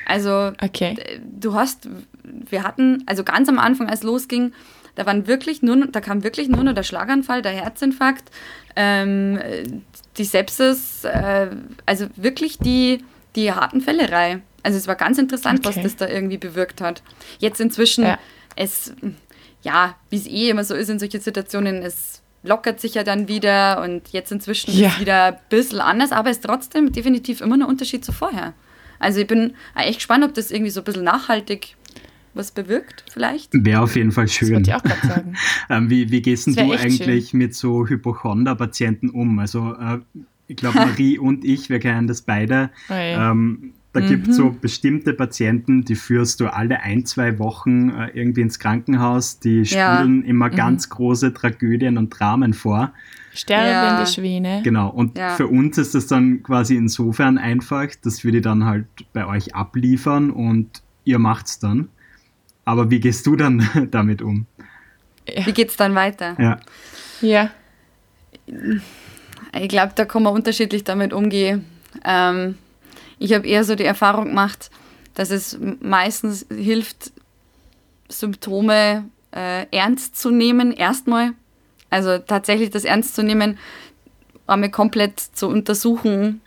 Also 0.05 0.53
okay. 0.63 1.21
du 1.25 1.55
hast, 1.55 1.89
wir 2.23 2.63
hatten, 2.63 3.03
also 3.07 3.25
ganz 3.25 3.49
am 3.49 3.59
Anfang, 3.59 3.89
als 3.89 4.01
es 4.01 4.05
losging, 4.05 4.53
da 4.97 5.07
waren 5.07 5.27
wirklich 5.27 5.63
nur, 5.63 5.87
da 5.87 6.01
kam 6.01 6.25
wirklich 6.25 6.49
nur 6.49 6.65
noch 6.65 6.75
der 6.75 6.83
Schlaganfall, 6.83 7.43
der 7.43 7.53
Herzinfarkt, 7.53 8.31
ähm, 8.75 9.39
die 10.17 10.25
Sepsis, 10.25 11.05
äh, 11.05 11.49
also 11.85 12.07
wirklich 12.17 12.59
die, 12.59 13.05
die 13.37 13.53
harten 13.53 13.81
Fällerei. 13.81 14.41
Also 14.63 14.79
es 14.79 14.89
war 14.89 14.97
ganz 14.97 15.19
interessant, 15.19 15.65
okay. 15.65 15.77
was 15.77 15.83
das 15.83 15.97
da 15.97 16.09
irgendwie 16.09 16.39
bewirkt 16.39 16.81
hat. 16.81 17.03
Jetzt 17.39 17.61
inzwischen, 17.61 18.05
ja. 18.05 18.19
es, 18.57 18.95
ja, 19.63 19.95
wie 20.11 20.17
es 20.17 20.27
eh 20.27 20.51
immer 20.51 20.65
so 20.65 20.75
ist 20.75 20.89
in 20.89 20.99
solchen 20.99 21.21
Situationen, 21.21 21.83
es 21.83 22.23
lockert 22.43 22.81
sich 22.81 22.95
ja 22.95 23.05
dann 23.05 23.29
wieder 23.29 23.83
und 23.83 24.09
jetzt 24.11 24.33
inzwischen 24.33 24.73
ja. 24.73 24.89
ist 24.89 25.01
wieder 25.01 25.25
ein 25.25 25.39
bisschen 25.51 25.81
anders, 25.81 26.13
aber 26.13 26.31
es 26.31 26.39
ist 26.39 26.45
trotzdem 26.45 26.93
definitiv 26.93 27.41
immer 27.41 27.57
ein 27.57 27.63
Unterschied 27.63 28.05
zu 28.05 28.13
vorher. 28.13 28.55
Also 28.99 29.21
ich 29.21 29.27
bin 29.27 29.55
echt 29.75 29.99
gespannt, 29.99 30.25
ob 30.25 30.33
das 30.33 30.51
irgendwie 30.51 30.71
so 30.71 30.81
ein 30.81 30.85
bisschen 30.85 31.05
nachhaltig 31.05 31.77
was 32.37 32.51
bewirkt, 32.51 33.05
vielleicht? 33.11 33.51
Wäre 33.53 33.83
auf 33.83 33.97
jeden 33.97 34.13
Fall 34.13 34.29
schön. 34.29 34.49
Das 34.49 34.57
wollte 34.57 34.71
ich 34.71 34.77
auch 34.77 34.83
gerade 34.83 35.07
sagen. 35.07 35.35
ähm, 35.71 35.91
wie, 35.91 36.11
wie 36.11 36.23
gehst 36.23 36.47
du 36.47 36.61
eigentlich 36.61 37.31
schön. 37.31 37.39
mit 37.39 37.55
so 37.55 37.87
Hypochonder-Patienten 37.87 39.11
um? 39.11 39.39
Also, 39.39 39.75
äh, 39.75 39.99
ich 40.47 40.57
glaube, 40.57 40.79
Marie 40.79 41.19
und 41.21 41.45
ich, 41.45 41.69
wir 41.69 41.79
kennen 41.79 42.07
das 42.07 42.23
beide. 42.23 42.71
Oh 42.89 42.95
ähm, 42.95 43.73
da 43.97 44.03
mhm. 44.03 44.09
gibt 44.09 44.29
es 44.29 44.37
so 44.37 44.51
bestimmte 44.51 45.15
Patienten, 45.15 45.83
die 45.83 45.95
führst 45.95 46.41
du 46.41 46.53
alle 46.53 46.83
ein, 46.83 47.07
zwei 47.07 47.39
Wochen 47.39 47.89
äh, 47.89 48.11
irgendwie 48.13 48.43
ins 48.43 48.59
Krankenhaus. 48.59 49.41
Die 49.41 49.65
spielen 49.65 50.23
ja. 50.23 50.29
immer 50.29 50.51
mhm. 50.51 50.55
ganz 50.55 50.91
große 50.91 51.33
Tragödien 51.33 51.97
und 51.97 52.11
Dramen 52.11 52.53
vor. 52.53 52.93
Sterbende 53.33 54.03
ja. 54.03 54.07
Schwäne. 54.07 54.61
Genau, 54.63 54.91
und 54.91 55.17
ja. 55.17 55.31
für 55.37 55.47
uns 55.47 55.79
ist 55.79 55.95
das 55.95 56.07
dann 56.07 56.43
quasi 56.43 56.77
insofern 56.77 57.39
einfach, 57.39 57.89
dass 58.03 58.23
wir 58.23 58.33
die 58.33 58.43
dann 58.43 58.67
halt 58.67 58.87
bei 59.15 59.27
euch 59.27 59.55
abliefern 59.55 60.31
und 60.31 60.83
ihr 61.05 61.19
macht's 61.19 61.59
dann. 61.59 61.89
Aber 62.67 62.91
wie 62.91 63.01
gehst 63.01 63.27
du 63.27 63.37
dann 63.37 63.89
damit 63.91 64.21
um? 64.21 64.45
Ja. 65.27 65.47
Wie 65.47 65.53
geht 65.53 65.71
es 65.71 65.77
dann 65.77 65.95
weiter? 65.95 66.37
Ja. 66.39 66.61
Ja. 67.23 67.51
Ich 69.59 69.69
glaube, 69.69 69.93
da 69.95 70.05
kann 70.05 70.23
man 70.23 70.35
unterschiedlich 70.35 70.85
damit 70.85 71.15
umgehen. 71.15 71.65
Ähm, 72.05 72.59
ich 73.19 73.33
habe 73.33 73.47
eher 73.47 73.65
so 73.65 73.75
die 73.75 73.85
Erfahrung 73.85 74.27
gemacht, 74.27 74.71
dass 75.15 75.31
es 75.31 75.59
meistens 75.81 76.47
hilft, 76.51 77.13
Symptome 78.09 79.05
äh, 79.33 79.67
ernst 79.71 80.17
zu 80.17 80.31
nehmen, 80.31 80.73
erstmal. 80.73 81.33
Also 81.89 82.19
tatsächlich 82.19 82.71
das 82.71 82.85
ernst 82.85 83.15
zu 83.15 83.23
nehmen, 83.23 83.59
einmal 84.47 84.71
komplett 84.71 85.19
zu 85.21 85.49
untersuchen, 85.49 86.41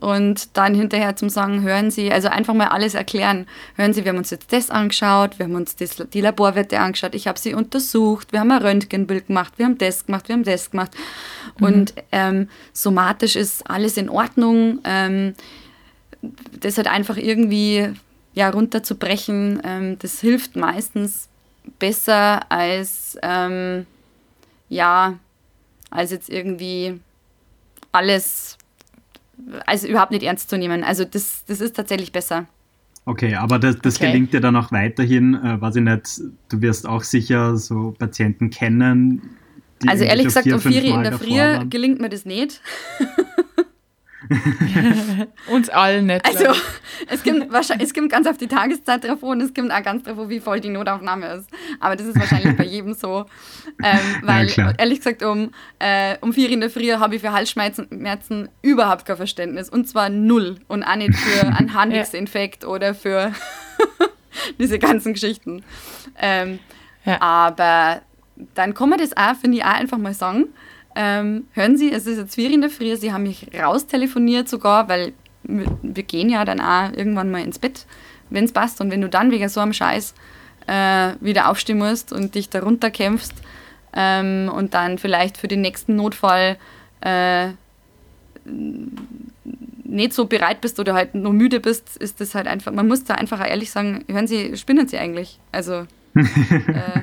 und 0.00 0.56
dann 0.56 0.74
hinterher 0.74 1.16
zum 1.16 1.28
Sagen, 1.28 1.62
hören 1.62 1.90
Sie, 1.90 2.12
also 2.12 2.28
einfach 2.28 2.54
mal 2.54 2.68
alles 2.68 2.94
erklären. 2.94 3.46
Hören 3.76 3.92
Sie, 3.92 4.04
wir 4.04 4.10
haben 4.10 4.18
uns 4.18 4.30
jetzt 4.30 4.52
das 4.52 4.70
angeschaut, 4.70 5.38
wir 5.38 5.46
haben 5.46 5.54
uns 5.54 5.76
das, 5.76 5.96
die 6.12 6.20
Laborwerte 6.20 6.80
angeschaut, 6.80 7.14
ich 7.14 7.26
habe 7.26 7.38
sie 7.38 7.54
untersucht, 7.54 8.32
wir 8.32 8.40
haben 8.40 8.50
ein 8.50 8.62
Röntgenbild 8.62 9.28
gemacht, 9.28 9.54
wir 9.56 9.66
haben 9.66 9.78
das 9.78 10.06
gemacht, 10.06 10.28
wir 10.28 10.34
haben 10.34 10.44
das 10.44 10.70
gemacht. 10.70 10.92
Mhm. 11.58 11.66
Und 11.66 11.94
ähm, 12.12 12.48
somatisch 12.72 13.36
ist 13.36 13.68
alles 13.68 13.96
in 13.96 14.08
Ordnung. 14.08 14.80
Ähm, 14.84 15.34
das 16.60 16.76
halt 16.76 16.88
einfach 16.88 17.16
irgendwie 17.16 17.88
ja, 18.34 18.50
runterzubrechen, 18.50 19.60
ähm, 19.64 19.98
das 19.98 20.20
hilft 20.20 20.56
meistens 20.56 21.28
besser 21.78 22.50
als, 22.50 23.18
ähm, 23.22 23.86
ja, 24.68 25.18
als 25.90 26.10
jetzt 26.10 26.28
irgendwie 26.28 27.00
alles 27.92 28.57
also 29.66 29.88
überhaupt 29.88 30.12
nicht 30.12 30.22
ernst 30.22 30.50
zu 30.50 30.58
nehmen. 30.58 30.84
Also 30.84 31.04
das, 31.04 31.44
das 31.46 31.60
ist 31.60 31.76
tatsächlich 31.76 32.12
besser. 32.12 32.46
Okay, 33.04 33.34
aber 33.36 33.58
das, 33.58 33.78
das 33.78 33.96
okay. 33.96 34.08
gelingt 34.08 34.34
dir 34.34 34.40
dann 34.40 34.54
auch 34.56 34.70
weiterhin, 34.70 35.34
äh, 35.34 35.60
weiß 35.60 35.76
ich 35.76 35.82
nicht, 35.82 36.20
du 36.50 36.60
wirst 36.60 36.86
auch 36.86 37.02
sicher 37.02 37.56
so 37.56 37.94
Patienten 37.98 38.50
kennen. 38.50 39.22
also 39.86 40.04
ehrlich 40.04 40.26
gesagt, 40.26 40.46
um 40.52 40.60
vier 40.60 40.84
in 40.84 41.02
der 41.02 41.18
Früh 41.18 41.68
gelingt 41.70 42.00
mir 42.00 42.10
das 42.10 42.24
nicht. 42.26 42.60
Uns 45.48 45.68
allen 45.68 46.06
nicht. 46.06 46.24
Also, 46.24 46.46
es 47.08 47.24
wahrscheinlich, 47.50 47.88
es 47.88 47.94
gibt 47.94 48.10
ganz 48.10 48.26
auf 48.26 48.36
die 48.36 48.46
Tageszeit 48.46 49.04
drauf 49.04 49.22
und 49.22 49.40
es 49.40 49.54
gibt 49.54 49.70
auch 49.70 49.82
ganz 49.82 50.04
drauf, 50.04 50.28
wie 50.28 50.40
voll 50.40 50.60
die 50.60 50.68
Notaufnahme 50.68 51.26
ist. 51.34 51.48
Aber 51.80 51.96
das 51.96 52.06
ist 52.06 52.18
wahrscheinlich 52.18 52.56
bei 52.56 52.64
jedem 52.64 52.94
so. 52.94 53.26
Ähm, 53.82 53.98
weil, 54.22 54.48
ja, 54.48 54.72
ehrlich 54.76 54.98
gesagt, 54.98 55.22
um, 55.22 55.52
äh, 55.78 56.16
um 56.20 56.32
vier 56.32 56.50
in 56.50 56.60
der 56.60 56.70
Früh 56.70 56.90
habe 56.92 57.16
ich 57.16 57.22
für 57.22 57.32
Halsschmerzen 57.32 58.48
überhaupt 58.62 59.06
kein 59.06 59.16
Verständnis. 59.16 59.68
Und 59.68 59.88
zwar 59.88 60.08
null. 60.10 60.56
Und 60.68 60.82
auch 60.82 60.96
nicht 60.96 61.14
für 61.14 61.46
einen 61.46 61.74
Harnwegsinfekt 61.74 62.64
ja. 62.64 62.68
oder 62.68 62.94
für 62.94 63.32
diese 64.58 64.78
ganzen 64.78 65.14
Geschichten. 65.14 65.64
Ähm, 66.18 66.58
ja. 67.04 67.20
Aber 67.20 68.02
dann 68.54 68.74
kann 68.74 68.90
man 68.90 68.98
das 68.98 69.16
auch, 69.16 69.34
finde 69.40 69.58
ich, 69.58 69.64
auch 69.64 69.74
einfach 69.74 69.98
mal 69.98 70.14
sagen 70.14 70.48
ähm, 71.00 71.46
hören 71.52 71.76
Sie, 71.76 71.92
es 71.92 72.06
ist 72.06 72.18
jetzt 72.18 72.34
vier 72.34 72.50
in 72.50 72.60
der 72.60 72.70
Früh, 72.70 72.96
Sie 72.96 73.12
haben 73.12 73.22
mich 73.22 73.46
raustelefoniert 73.56 74.48
sogar, 74.48 74.88
weil 74.88 75.12
wir, 75.44 75.66
wir 75.80 76.02
gehen 76.02 76.28
ja 76.28 76.44
dann 76.44 76.60
auch 76.60 76.90
irgendwann 76.92 77.30
mal 77.30 77.40
ins 77.40 77.60
Bett, 77.60 77.86
wenn 78.30 78.44
es 78.44 78.52
passt. 78.52 78.80
Und 78.80 78.90
wenn 78.90 79.00
du 79.00 79.08
dann 79.08 79.30
wegen 79.30 79.48
so 79.48 79.60
einem 79.60 79.72
Scheiß 79.72 80.12
äh, 80.66 81.12
wieder 81.20 81.50
aufstehen 81.50 81.78
musst 81.78 82.12
und 82.12 82.34
dich 82.34 82.50
darunter 82.50 82.90
kämpfst 82.90 83.32
ähm, 83.92 84.50
und 84.52 84.74
dann 84.74 84.98
vielleicht 84.98 85.36
für 85.36 85.46
den 85.46 85.60
nächsten 85.60 85.94
Notfall 85.94 86.56
äh, 87.00 87.50
nicht 89.84 90.12
so 90.12 90.24
bereit 90.24 90.60
bist 90.60 90.80
oder 90.80 90.94
halt 90.94 91.14
nur 91.14 91.32
müde 91.32 91.60
bist, 91.60 91.96
ist 91.96 92.20
das 92.20 92.34
halt 92.34 92.48
einfach, 92.48 92.72
man 92.72 92.88
muss 92.88 93.04
da 93.04 93.14
einfach 93.14 93.46
ehrlich 93.48 93.70
sagen, 93.70 94.04
hören 94.08 94.26
Sie, 94.26 94.56
spinnen 94.56 94.88
Sie 94.88 94.98
eigentlich? 94.98 95.38
Also, 95.52 95.86
äh, 96.16 97.02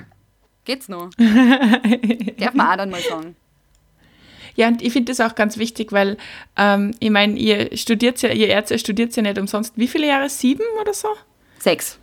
geht's 0.66 0.90
noch? 0.90 1.12
Darf 1.18 2.54
man 2.56 2.68
auch 2.68 2.76
dann 2.76 2.90
mal 2.90 3.00
sagen. 3.00 3.38
Ja, 4.56 4.68
und 4.68 4.82
ich 4.82 4.94
finde 4.94 5.12
das 5.12 5.20
auch 5.20 5.36
ganz 5.36 5.58
wichtig, 5.58 5.92
weil 5.92 6.18
ähm, 6.58 6.92
ich 7.00 7.10
meine, 7.10 7.38
ihr 7.38 7.76
studiert 7.76 8.22
ja, 8.22 8.30
ihr 8.30 8.48
Ärzte 8.48 8.80
studiert 8.80 9.16
ja 9.16 9.22
nicht 9.22 9.38
umsonst. 9.38 9.74
Wie 9.76 9.88
viele 9.88 10.08
Jahre? 10.08 10.30
Sieben 10.30 10.64
oder 10.82 10.94
so? 10.94 11.10
Sechs. 11.60 12.00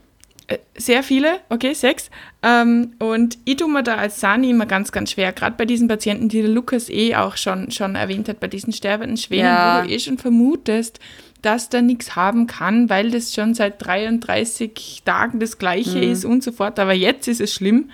Äh, 0.49 0.59
sehr 0.77 1.03
viele, 1.03 1.41
okay, 1.49 1.73
sechs. 1.73 2.11
Ähm, 2.43 2.93
und 2.99 3.39
ich 3.45 3.57
tue 3.57 3.71
mir 3.71 3.83
da 3.83 3.97
als 3.97 4.21
Sani 4.21 4.51
immer 4.51 4.67
ganz, 4.67 4.93
ganz 4.93 5.13
schwer, 5.13 5.33
gerade 5.33 5.57
bei 5.57 5.65
diesen 5.65 5.89
Patienten, 5.89 6.29
die 6.29 6.43
der 6.43 6.51
Lukas 6.51 6.89
eh 6.89 7.15
auch 7.15 7.37
schon, 7.37 7.71
schon 7.71 7.95
erwähnt 7.95 8.29
hat, 8.29 8.41
bei 8.41 8.49
diesen 8.49 8.73
sterbenden 8.73 9.17
Schwänen, 9.17 9.47
ja. 9.47 9.83
wo 9.83 9.87
du 9.87 9.95
eh 9.95 9.99
schon 9.99 10.19
vermutest, 10.19 10.99
dass 11.43 11.69
da 11.69 11.83
nichts 11.83 12.17
haben 12.17 12.47
kann, 12.47 12.89
weil 12.89 13.11
das 13.11 13.35
schon 13.35 13.55
seit 13.55 13.85
33 13.85 15.03
Tagen 15.05 15.41
das 15.41 15.59
Gleiche 15.59 15.99
mhm. 15.99 16.13
ist 16.13 16.25
und 16.25 16.43
so 16.43 16.53
fort. 16.53 16.79
Aber 16.79 16.93
jetzt 16.93 17.29
ist 17.29 17.41
es 17.41 17.53
schlimm 17.53 17.91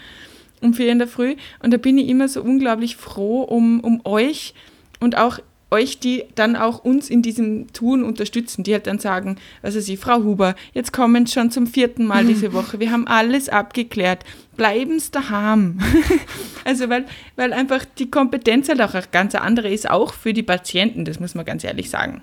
um 0.62 0.74
vier 0.74 0.92
in 0.92 0.98
der 0.98 1.08
Früh. 1.08 1.36
Und 1.62 1.72
da 1.72 1.76
bin 1.76 1.98
ich 1.98 2.08
immer 2.08 2.28
so 2.28 2.42
unglaublich 2.42 2.96
froh 2.96 3.42
um, 3.42 3.80
um 3.80 4.00
euch 4.04 4.54
und 5.00 5.16
auch 5.16 5.38
euch, 5.70 5.98
die 5.98 6.24
dann 6.34 6.56
auch 6.56 6.84
uns 6.84 7.10
in 7.10 7.22
diesem 7.22 7.72
Tun 7.72 8.02
unterstützen, 8.02 8.62
die 8.62 8.72
halt 8.72 8.86
dann 8.86 8.98
sagen, 8.98 9.36
also 9.62 9.80
Sie, 9.80 9.96
Frau 9.96 10.22
Huber, 10.22 10.54
jetzt 10.72 10.92
kommen 10.92 11.26
schon 11.26 11.50
zum 11.50 11.66
vierten 11.66 12.06
Mal 12.06 12.24
diese 12.24 12.52
Woche, 12.54 12.80
wir 12.80 12.90
haben 12.90 13.06
alles 13.06 13.48
abgeklärt, 13.48 14.24
bleiben 14.56 14.98
Sie 14.98 15.10
daheim. 15.10 15.78
also 16.64 16.88
weil, 16.88 17.04
weil 17.36 17.52
einfach 17.52 17.84
die 17.84 18.10
Kompetenz 18.10 18.68
halt 18.68 18.80
auch 18.80 18.94
eine 18.94 19.04
ganz 19.12 19.34
andere 19.34 19.68
ist, 19.68 19.90
auch 19.90 20.14
für 20.14 20.32
die 20.32 20.42
Patienten, 20.42 21.04
das 21.04 21.20
muss 21.20 21.34
man 21.34 21.44
ganz 21.44 21.64
ehrlich 21.64 21.90
sagen. 21.90 22.22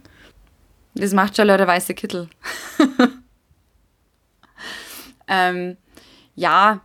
Das 0.95 1.13
macht 1.13 1.35
schon 1.35 1.47
der 1.47 1.67
weiße 1.67 1.93
Kittel. 1.93 2.29
ähm, 5.27 5.77
ja, 6.35 6.81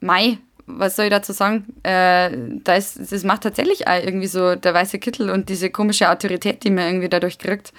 Mai, 0.00 0.38
was 0.66 0.96
soll 0.96 1.06
ich 1.06 1.10
dazu 1.10 1.32
sagen? 1.32 1.64
Äh, 1.82 2.30
das, 2.64 2.94
das 2.94 3.24
macht 3.24 3.42
tatsächlich 3.42 3.88
auch 3.88 4.02
irgendwie 4.02 4.26
so 4.26 4.54
der 4.54 4.74
weiße 4.74 4.98
Kittel 4.98 5.30
und 5.30 5.48
diese 5.48 5.70
komische 5.70 6.10
Autorität, 6.10 6.62
die 6.64 6.70
man 6.70 6.86
irgendwie 6.86 7.08
dadurch 7.08 7.38
kriegt. 7.38 7.72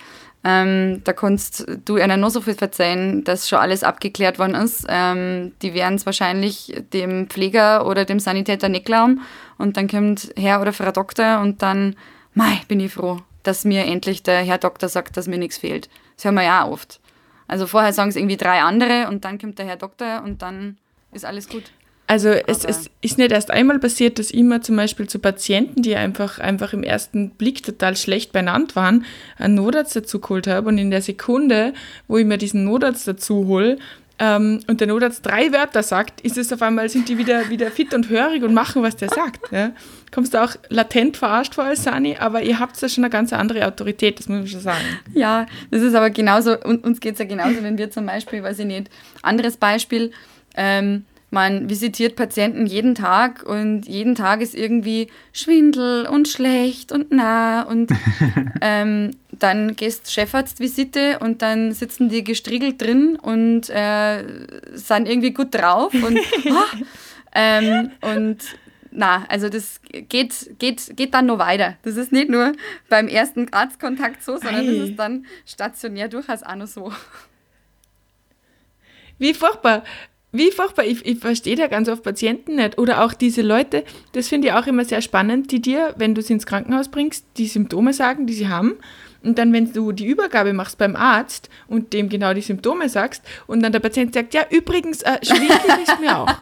Ähm, 0.43 1.01
da 1.03 1.11
kannst 1.11 1.65
du 1.85 1.97
ihnen 1.97 2.21
nur 2.21 2.29
so 2.29 2.39
viel 2.39 2.55
verzeihen, 2.55 3.25
dass 3.25 3.49
schon 3.49 3.59
alles 3.59 3.83
abgeklärt 3.83 4.39
worden 4.39 4.55
ist. 4.55 4.85
Ähm, 4.87 5.51
die 5.61 5.73
werden 5.73 5.95
es 5.95 6.05
wahrscheinlich 6.05 6.81
dem 6.93 7.27
Pfleger 7.27 7.85
oder 7.85 8.05
dem 8.05 8.19
Sanitäter 8.19 8.69
nicht 8.69 8.85
glauben. 8.85 9.21
Und 9.57 9.75
dann 9.75 9.89
kommt 9.89 10.31
Herr 10.37 10.61
oder 10.61 10.71
Frau 10.71 10.91
Doktor 10.91 11.41
und 11.41 11.61
dann, 11.61 11.95
mei, 12.33 12.61
bin 12.69 12.79
ich 12.79 12.93
froh, 12.93 13.17
dass 13.43 13.65
mir 13.65 13.85
endlich 13.85 14.23
der 14.23 14.39
Herr 14.39 14.57
Doktor 14.57 14.87
sagt, 14.87 15.17
dass 15.17 15.27
mir 15.27 15.37
nichts 15.37 15.57
fehlt. 15.57 15.89
Das 16.15 16.25
hören 16.25 16.35
wir 16.35 16.43
ja 16.43 16.63
auch 16.63 16.71
oft. 16.71 17.01
Also 17.47 17.67
vorher 17.67 17.91
sagen 17.91 18.09
es 18.09 18.15
irgendwie 18.15 18.37
drei 18.37 18.61
andere 18.61 19.07
und 19.09 19.25
dann 19.25 19.39
kommt 19.39 19.59
der 19.59 19.65
Herr 19.65 19.75
Doktor 19.75 20.23
und 20.23 20.41
dann 20.41 20.77
ist 21.11 21.25
alles 21.25 21.49
gut. 21.49 21.63
Also 22.09 22.29
es, 22.29 22.65
es, 22.65 22.89
ist 23.01 23.19
nicht 23.19 23.31
erst 23.31 23.51
einmal 23.51 23.77
passiert, 23.77 24.17
dass 24.17 24.31
ich 24.31 24.41
mir 24.41 24.61
zum 24.61 24.75
Beispiel 24.75 25.07
zu 25.07 25.19
Patienten, 25.19 25.83
die 25.83 25.95
einfach, 25.95 26.39
einfach 26.39 26.73
im 26.73 26.81
ersten 26.81 27.29
Blick 27.29 27.61
total 27.61 27.95
schlecht 27.95 28.31
benannt 28.31 28.75
waren, 28.75 29.05
einen 29.37 29.53
Notarzt 29.53 29.95
dazu 29.95 30.19
geholt 30.19 30.47
habe. 30.47 30.69
Und 30.69 30.79
in 30.79 30.89
der 30.89 31.03
Sekunde, 31.03 31.71
wo 32.07 32.17
ich 32.17 32.25
mir 32.25 32.39
diesen 32.39 32.63
Notarzt 32.63 33.07
dazu 33.07 33.45
hole, 33.45 33.77
ähm, 34.17 34.61
und 34.65 34.81
der 34.81 34.87
Notarzt 34.87 35.23
drei 35.23 35.53
Wörter 35.53 35.83
sagt, 35.83 36.21
ist 36.21 36.35
es 36.35 36.51
auf 36.51 36.63
einmal, 36.63 36.89
sind 36.89 37.09
die 37.09 37.19
wieder, 37.19 37.47
wieder 37.51 37.69
fit 37.69 37.93
und 37.93 38.09
hörig 38.09 38.41
und 38.41 38.55
machen, 38.55 38.81
was 38.81 38.95
der 38.95 39.09
sagt. 39.09 39.51
Ja? 39.51 39.71
Kommst 40.11 40.33
du 40.33 40.43
auch 40.43 40.55
latent 40.69 41.15
verarscht 41.15 41.53
vor 41.53 41.65
als 41.65 41.83
Sani, 41.83 42.17
aber 42.19 42.41
ihr 42.41 42.57
habt 42.57 42.81
da 42.81 42.89
schon 42.89 43.03
eine 43.03 43.11
ganz 43.11 43.33
andere 43.33 43.67
Autorität, 43.67 44.17
das 44.17 44.27
muss 44.27 44.45
ich 44.45 44.51
schon 44.51 44.61
sagen. 44.61 44.83
Ja, 45.13 45.45
das 45.69 45.83
ist 45.83 45.93
aber 45.93 46.09
genauso, 46.09 46.59
uns 46.59 46.99
geht 47.01 47.13
es 47.13 47.19
ja 47.19 47.25
genauso, 47.25 47.61
wenn 47.61 47.77
wir 47.77 47.91
zum 47.91 48.07
Beispiel, 48.07 48.41
weiß 48.41 48.57
ich 48.57 48.65
nicht, 48.65 48.89
anderes 49.21 49.57
Beispiel, 49.57 50.11
ähm, 50.55 51.05
man 51.31 51.69
visitiert 51.69 52.15
Patienten 52.15 52.65
jeden 52.65 52.95
Tag 52.95 53.43
und 53.43 53.87
jeden 53.87 54.15
Tag 54.15 54.41
ist 54.41 54.55
irgendwie 54.55 55.07
Schwindel 55.31 56.07
und 56.07 56.27
schlecht 56.27 56.91
und 56.91 57.11
nah 57.11 57.61
und 57.63 57.91
ähm, 58.61 59.11
dann 59.31 59.75
gehst 59.75 60.11
Chefarztvisite 60.11 61.19
und 61.19 61.41
dann 61.41 61.71
sitzen 61.71 62.09
die 62.09 62.23
gestriegelt 62.23 62.81
drin 62.81 63.17
und 63.21 63.69
äh, 63.69 64.23
sind 64.73 65.07
irgendwie 65.07 65.31
gut 65.33 65.53
drauf 65.53 65.93
und, 65.93 66.19
oh, 66.45 66.83
ähm, 67.35 67.91
und 68.01 68.37
na, 68.91 69.25
also 69.29 69.49
das 69.49 69.81
geht, 69.83 70.55
geht, 70.57 70.97
geht 70.97 71.13
dann 71.13 71.27
noch 71.27 71.37
weiter. 71.37 71.77
Das 71.83 71.95
ist 71.95 72.11
nicht 72.11 72.29
nur 72.29 72.53
beim 72.89 73.07
ersten 73.07 73.53
Arztkontakt 73.53 74.23
so, 74.23 74.37
sondern 74.37 74.65
das 74.65 74.89
ist 74.89 74.95
dann 74.97 75.25
stationär 75.45 76.07
durchaus 76.07 76.41
auch 76.41 76.55
noch 76.55 76.67
so. 76.67 76.91
Wie 79.19 79.33
furchtbar. 79.33 79.83
Wie 80.31 80.51
furchtbar, 80.51 80.85
ich, 80.85 81.05
ich 81.05 81.19
verstehe 81.19 81.55
da 81.55 81.67
ganz 81.67 81.89
oft 81.89 82.03
Patienten 82.03 82.55
nicht. 82.55 82.77
Oder 82.77 83.03
auch 83.03 83.13
diese 83.13 83.41
Leute, 83.41 83.83
das 84.11 84.27
finde 84.27 84.49
ich 84.49 84.53
auch 84.53 84.67
immer 84.67 84.85
sehr 84.85 85.01
spannend, 85.01 85.51
die 85.51 85.61
dir, 85.61 85.95
wenn 85.97 86.13
du 86.13 86.21
sie 86.21 86.33
ins 86.33 86.45
Krankenhaus 86.45 86.89
bringst, 86.89 87.25
die 87.37 87.47
Symptome 87.47 87.93
sagen, 87.93 88.27
die 88.27 88.33
sie 88.33 88.47
haben. 88.47 88.77
Und 89.23 89.37
dann, 89.37 89.51
wenn 89.51 89.73
du 89.73 89.91
die 89.91 90.05
Übergabe 90.05 90.53
machst 90.53 90.77
beim 90.77 90.95
Arzt 90.95 91.49
und 91.67 91.93
dem 91.93 92.09
genau 92.09 92.33
die 92.33 92.41
Symptome 92.41 92.89
sagst 92.89 93.23
und 93.47 93.61
dann 93.61 93.71
der 93.71 93.79
Patient 93.79 94.13
sagt, 94.13 94.33
ja, 94.33 94.45
übrigens, 94.49 95.01
äh, 95.01 95.17
Schwindel 95.23 95.57
ist 95.83 95.99
mir 95.99 96.17
auch. 96.17 96.29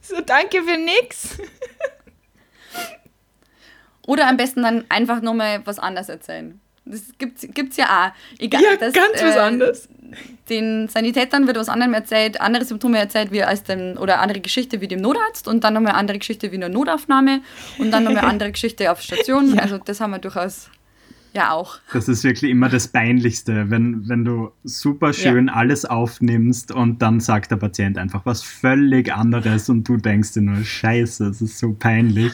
so, 0.00 0.20
danke 0.20 0.62
für 0.62 0.78
nix. 0.78 1.38
Oder 4.06 4.28
am 4.28 4.36
besten 4.36 4.62
dann 4.62 4.84
einfach 4.88 5.22
nochmal 5.22 5.62
was 5.64 5.78
anderes 5.78 6.08
erzählen. 6.08 6.60
Das 6.84 7.02
gibt 7.18 7.42
es 7.42 7.76
ja 7.76 7.84
auch. 7.86 8.40
Egal, 8.40 8.62
ja, 8.62 8.76
das, 8.76 8.92
ganz 8.92 9.20
äh, 9.20 9.26
was 9.26 9.36
anderes. 9.36 9.88
Den 10.48 10.88
Sanitätern 10.88 11.46
wird 11.46 11.56
was 11.56 11.68
anderem 11.68 11.94
erzählt, 11.94 12.40
andere 12.40 12.64
Symptome 12.64 12.98
erzählt 12.98 13.30
wie 13.30 13.42
als 13.42 13.62
dem, 13.62 13.96
oder 13.98 14.20
andere 14.20 14.40
Geschichte 14.40 14.80
wie 14.80 14.88
dem 14.88 15.00
Notarzt 15.00 15.48
und 15.48 15.64
dann 15.64 15.74
nochmal 15.74 15.94
andere 15.94 16.18
Geschichte 16.18 16.50
wie 16.50 16.56
eine 16.56 16.68
Notaufnahme 16.68 17.40
und 17.78 17.90
dann 17.92 18.04
nochmal 18.04 18.24
andere 18.28 18.52
Geschichte 18.52 18.90
auf 18.90 19.00
Station. 19.00 19.54
Ja. 19.54 19.62
Also 19.62 19.78
das 19.78 20.00
haben 20.00 20.10
wir 20.10 20.18
durchaus 20.18 20.68
Ja, 21.32 21.52
auch. 21.52 21.78
Das 21.92 22.08
ist 22.08 22.24
wirklich 22.24 22.50
immer 22.50 22.68
das 22.68 22.88
Peinlichste, 22.88 23.70
wenn, 23.70 24.06
wenn 24.08 24.24
du 24.24 24.50
super 24.64 25.12
schön 25.12 25.46
ja. 25.46 25.54
alles 25.54 25.84
aufnimmst 25.84 26.72
und 26.72 27.00
dann 27.00 27.20
sagt 27.20 27.52
der 27.52 27.56
Patient 27.56 27.96
einfach 27.96 28.26
was 28.26 28.42
völlig 28.42 29.14
anderes 29.14 29.70
und 29.70 29.88
du 29.88 29.96
denkst 29.96 30.32
dir 30.32 30.42
nur, 30.42 30.62
scheiße, 30.62 31.28
das 31.28 31.40
ist 31.40 31.58
so 31.58 31.72
peinlich. 31.72 32.32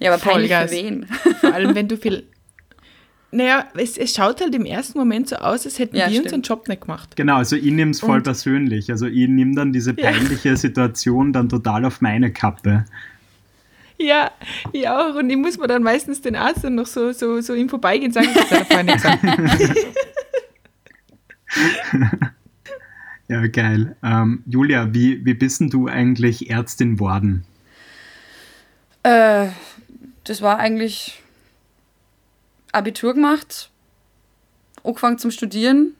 Ja, 0.00 0.12
aber 0.12 0.22
peinlich 0.22 0.52
für 0.52 0.70
wen? 0.70 1.06
Vor 1.40 1.52
allem, 1.52 1.74
wenn 1.74 1.88
du 1.88 1.96
viel... 1.96 2.24
Naja, 3.30 3.66
es, 3.74 3.98
es 3.98 4.14
schaut 4.14 4.40
halt 4.40 4.54
im 4.54 4.64
ersten 4.64 4.98
Moment 4.98 5.28
so 5.28 5.36
aus, 5.36 5.66
als 5.66 5.78
hätten 5.78 5.96
ja, 5.96 6.06
wir 6.06 6.12
stimmt. 6.12 6.26
unseren 6.26 6.42
Job 6.42 6.68
nicht 6.68 6.82
gemacht. 6.82 7.14
Genau, 7.14 7.36
also 7.36 7.56
ich 7.56 7.70
nehme 7.70 7.90
es 7.90 8.00
voll 8.00 8.18
und? 8.18 8.22
persönlich. 8.22 8.90
Also 8.90 9.06
ich 9.06 9.28
nehme 9.28 9.54
dann 9.54 9.72
diese 9.72 9.92
peinliche 9.92 10.50
ja. 10.50 10.56
Situation 10.56 11.32
dann 11.34 11.50
total 11.50 11.84
auf 11.84 12.00
meine 12.00 12.32
Kappe. 12.32 12.86
Ja, 13.98 14.30
ich 14.72 14.88
auch. 14.88 15.16
Und 15.16 15.28
ich 15.28 15.36
muss 15.36 15.58
mir 15.58 15.66
dann 15.66 15.82
meistens 15.82 16.22
den 16.22 16.36
Arzt 16.36 16.64
dann 16.64 16.76
noch 16.76 16.86
so, 16.86 17.12
so, 17.12 17.40
so 17.40 17.52
im 17.52 17.68
Vorbeigehen 17.68 18.12
sagen, 18.12 18.28
das 18.32 18.50
hat 18.50 18.60
er 18.60 18.64
vorher 18.64 18.84
nicht 18.84 18.96
gesagt. 18.96 19.22
ja, 23.28 23.46
geil. 23.48 23.96
Ähm, 24.02 24.42
Julia, 24.46 24.94
wie, 24.94 25.24
wie 25.26 25.34
bist 25.34 25.60
denn 25.60 25.68
du 25.68 25.88
eigentlich 25.88 26.48
Ärztin 26.48 26.98
worden? 26.98 27.44
Äh, 29.02 29.48
das 30.24 30.40
war 30.42 30.58
eigentlich 30.58 31.20
Abitur 32.72 33.14
gemacht, 33.14 33.70
angefangen 34.84 35.18
zum 35.18 35.30
Studieren, 35.30 35.94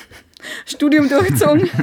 Studium 0.66 1.08
durchgezogen. 1.08 1.70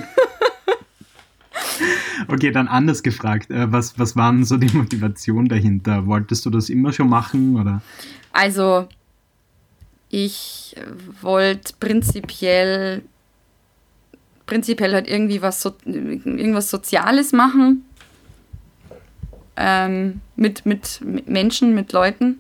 Okay, 2.28 2.52
dann 2.52 2.68
anders 2.68 3.04
gefragt. 3.04 3.52
Äh, 3.52 3.72
was, 3.72 3.98
was 4.00 4.16
waren 4.16 4.44
so 4.44 4.58
die 4.58 4.76
Motivation 4.76 5.48
dahinter? 5.48 6.06
Wolltest 6.06 6.46
du 6.46 6.50
das 6.50 6.70
immer 6.70 6.92
schon 6.94 7.10
machen? 7.10 7.60
Oder? 7.60 7.82
Also, 8.32 8.88
ich 10.10 10.76
wollte 11.22 11.74
prinzipiell, 11.80 13.02
prinzipiell 14.46 14.94
halt 14.94 15.08
irgendwie 15.08 15.42
was, 15.42 15.62
so, 15.62 15.76
irgendwas 15.86 16.70
Soziales 16.70 17.34
machen. 17.34 17.86
Ähm, 19.56 20.22
mit, 20.36 20.66
mit, 20.66 21.02
mit 21.04 21.28
Menschen, 21.28 21.76
mit 21.76 21.92
Leuten. 21.94 22.40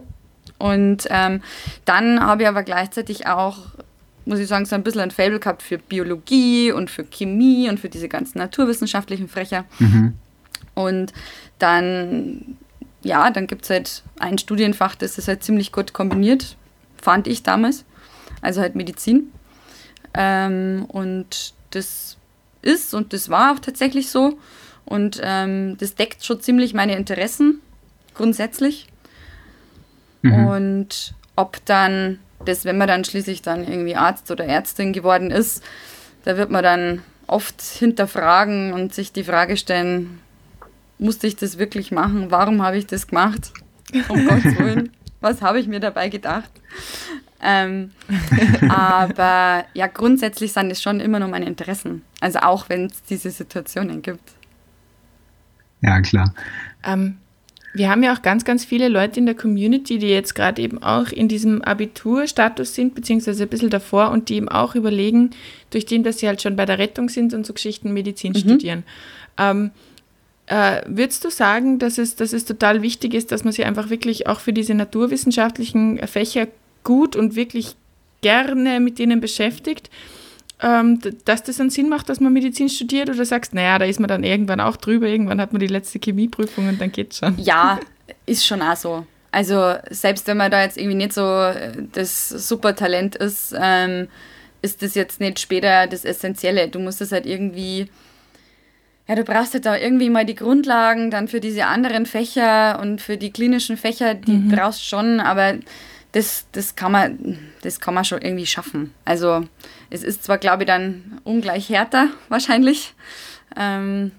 Und 0.63 1.08
ähm, 1.10 1.41
dann 1.84 2.22
habe 2.22 2.43
ich 2.43 2.48
aber 2.48 2.63
gleichzeitig 2.63 3.27
auch 3.27 3.58
muss 4.25 4.39
ich 4.39 4.48
sagen, 4.48 4.65
so 4.65 4.74
ein 4.74 4.84
bisschen 4.84 5.01
ein 5.01 5.12
Fable 5.12 5.41
gehabt 5.41 5.62
für 5.62 5.77
Biologie 5.77 6.72
und 6.72 6.89
für 6.89 7.03
Chemie 7.03 7.67
und 7.67 7.77
für 7.77 7.89
diese 7.89 8.08
ganzen 8.08 8.38
naturwissenschaftlichen 8.38 9.27
Fächer. 9.27 9.65
Mhm. 9.79 10.13
Und 10.75 11.12
dann, 11.60 12.58
ja, 13.01 13.29
dann 13.32 13.48
gibt 13.48 13.65
es 13.65 13.70
halt 13.70 14.03
ein 14.20 14.38
Studienfach, 14.38 14.96
das 14.96 15.17
ist 15.17 15.27
halt 15.27 15.43
ziemlich 15.43 15.74
gut 15.74 15.91
kombiniert, 15.91 16.55
fand 16.96 17.27
ich 17.27 17.43
damals. 17.43 17.84
Also 18.41 18.62
halt 18.62 18.75
Medizin. 18.75 19.29
Ähm, 20.13 20.86
und 20.88 21.53
das 21.72 22.15
ist 22.62 22.93
und 22.93 23.12
das 23.12 23.27
war 23.27 23.51
auch 23.51 23.60
tatsächlich 23.60 24.10
so. 24.10 24.39
Und 24.86 25.20
ähm, 25.22 25.75
das 25.79 25.96
deckt 25.96 26.24
schon 26.24 26.39
ziemlich 26.39 26.74
meine 26.74 26.96
Interessen, 26.96 27.60
grundsätzlich. 28.13 28.88
Mhm. 30.24 30.48
Und 30.48 31.13
ob 31.36 31.63
dann 31.65 32.20
das, 32.46 32.65
wenn 32.65 32.77
man 32.77 32.88
dann 32.88 33.06
schließlich 33.06 33.42
dann 33.42 33.68
irgendwie 33.68 33.96
Arzt 33.96 34.32
oder 34.32 34.46
Ärztin 34.46 34.92
geworden 34.94 35.32
ist, 35.32 35.63
da 36.25 36.38
wird 36.38 36.50
man 36.50 36.64
dann 36.64 37.01
oft 37.27 37.62
hinterfragen 37.62 38.74
und 38.74 38.94
sich 38.94 39.12
die 39.12 39.24
Frage 39.24 39.57
stellen, 39.57 40.20
musste 40.98 41.27
ich 41.27 41.36
das 41.36 41.57
wirklich 41.57 41.92
machen? 41.92 42.31
Warum 42.31 42.62
habe 42.62 42.77
ich 42.77 42.88
das 42.88 43.07
gemacht? 43.07 43.51
Um 44.09 44.25
Gottes 44.27 44.57
Willen, 44.57 44.90
was 45.22 45.44
habe 45.44 45.59
ich 45.59 45.68
mir 45.68 45.79
dabei 45.79 46.09
gedacht? 46.09 46.50
Ähm, 47.44 47.92
aber 48.70 49.66
ja, 49.74 49.86
grundsätzlich 49.88 50.53
sind 50.53 50.72
es 50.72 50.81
schon 50.81 51.00
immer 51.00 51.20
nur 51.20 51.27
meine 51.27 51.46
Interessen. 51.46 52.01
Also 52.20 52.40
auch 52.40 52.70
wenn 52.70 52.88
es 52.88 53.03
diese 53.03 53.29
Situationen 53.29 54.01
gibt. 54.01 54.31
Ja, 55.81 56.01
klar. 56.01 56.33
Ähm, 56.83 57.18
wir 57.74 57.90
haben 57.90 58.03
ja 58.03 58.14
auch 58.14 58.22
ganz, 58.22 58.46
ganz 58.46 58.64
viele 58.64 58.88
Leute 58.88 59.20
in 59.20 59.25
der 59.25 59.36
Community, 59.36 59.98
die 59.98 60.07
jetzt 60.07 60.36
gerade 60.36 60.62
eben 60.62 60.81
auch 60.83 61.07
in 61.07 61.27
diesem 61.27 61.64
Abiturstatus 61.64 62.75
sind, 62.75 62.94
beziehungsweise 62.94 63.44
ein 63.44 63.50
bisschen 63.50 63.72
davor 63.72 64.12
und 64.12 64.29
die 64.29 64.36
eben 64.36 64.48
auch 64.48 64.75
überlegen, 64.75 65.31
durch 65.72 65.86
den, 65.86 66.03
dass 66.03 66.20
sie 66.20 66.27
halt 66.27 66.42
schon 66.42 66.55
bei 66.55 66.66
der 66.66 66.77
Rettung 66.77 67.09
sind 67.09 67.33
und 67.33 67.46
so 67.46 67.53
Geschichten 67.53 67.92
Medizin 67.92 68.33
mhm. 68.33 68.38
studieren. 68.38 68.83
Ähm, 69.40 69.72
äh, 70.46 70.81
würdest 70.86 71.25
du 71.25 71.31
sagen, 71.31 71.79
dass 71.79 71.98
es, 71.98 72.16
dass 72.16 72.31
es 72.31 72.46
total 72.46 72.83
wichtig 72.83 73.16
ist, 73.16 73.31
dass 73.31 73.44
man 73.44 73.53
sich 73.53 73.66
einfach 73.66 73.90
wirklich 73.90 74.27
auch 74.27 74.40
für 74.40 74.53
diese 74.53 74.75
naturwissenschaftlichen 74.75 76.05
Fächer 76.07 76.48
gut 76.83 77.16
und 77.16 77.36
wirklich 77.36 77.75
gerne 78.22 78.79
mit 78.79 79.00
denen 79.00 79.20
beschäftigt? 79.20 79.90
Ähm, 80.63 80.99
dass 81.25 81.43
das 81.43 81.59
einen 81.59 81.69
Sinn 81.69 81.89
macht, 81.89 82.07
dass 82.07 82.21
man 82.21 82.31
Medizin 82.31 82.69
studiert 82.69 83.09
oder 83.09 83.25
sagst, 83.25 83.53
naja, 83.53 83.77
da 83.77 83.85
ist 83.85 83.99
man 83.99 84.07
dann 84.07 84.23
irgendwann 84.23 84.61
auch 84.61 84.77
drüber, 84.77 85.07
irgendwann 85.07 85.41
hat 85.41 85.51
man 85.51 85.59
die 85.59 85.67
letzte 85.67 85.99
Chemieprüfung 85.99 86.69
und 86.69 86.79
dann 86.79 86.91
geht's 86.91 87.19
schon. 87.19 87.37
Ja, 87.37 87.79
ist 88.25 88.45
schon 88.45 88.61
auch 88.61 88.77
so. 88.77 89.05
Also 89.31 89.75
selbst 89.89 90.25
wenn 90.27 90.37
man 90.37 90.51
da 90.51 90.63
jetzt 90.63 90.77
irgendwie 90.77 90.95
nicht 90.95 91.13
so 91.13 91.51
das 91.91 92.29
Supertalent 92.29 93.15
ist, 93.15 93.53
ähm, 93.59 94.07
ist 94.61 94.81
das 94.81 94.95
jetzt 94.95 95.19
nicht 95.19 95.39
später 95.39 95.87
das 95.87 96.05
Essentielle. 96.05 96.69
Du 96.69 96.79
musst 96.79 97.01
es 97.01 97.11
halt 97.11 97.25
irgendwie, 97.25 97.89
ja, 99.07 99.15
du 99.15 99.23
brauchst 99.23 99.53
halt 99.53 99.65
da 99.65 99.75
irgendwie 99.75 100.09
mal 100.09 100.25
die 100.25 100.35
Grundlagen 100.35 101.11
dann 101.11 101.27
für 101.27 101.41
diese 101.41 101.65
anderen 101.65 102.05
Fächer 102.05 102.79
und 102.79 103.01
für 103.01 103.17
die 103.17 103.31
klinischen 103.31 103.75
Fächer, 103.75 104.13
die 104.13 104.31
mhm. 104.31 104.49
brauchst 104.49 104.87
schon, 104.87 105.19
aber 105.19 105.55
das, 106.13 106.45
das, 106.51 106.75
kann 106.75 106.91
man, 106.91 107.39
das 107.61 107.79
kann 107.79 107.93
man 107.93 108.05
schon 108.05 108.21
irgendwie 108.21 108.45
schaffen. 108.45 108.93
Also 109.03 109.45
es 109.89 110.03
ist 110.03 110.23
zwar, 110.23 110.37
glaube 110.37 110.63
ich, 110.63 110.67
dann 110.67 111.19
ungleich 111.23 111.69
härter 111.69 112.09
wahrscheinlich. 112.29 112.93
Ähm, 113.57 114.11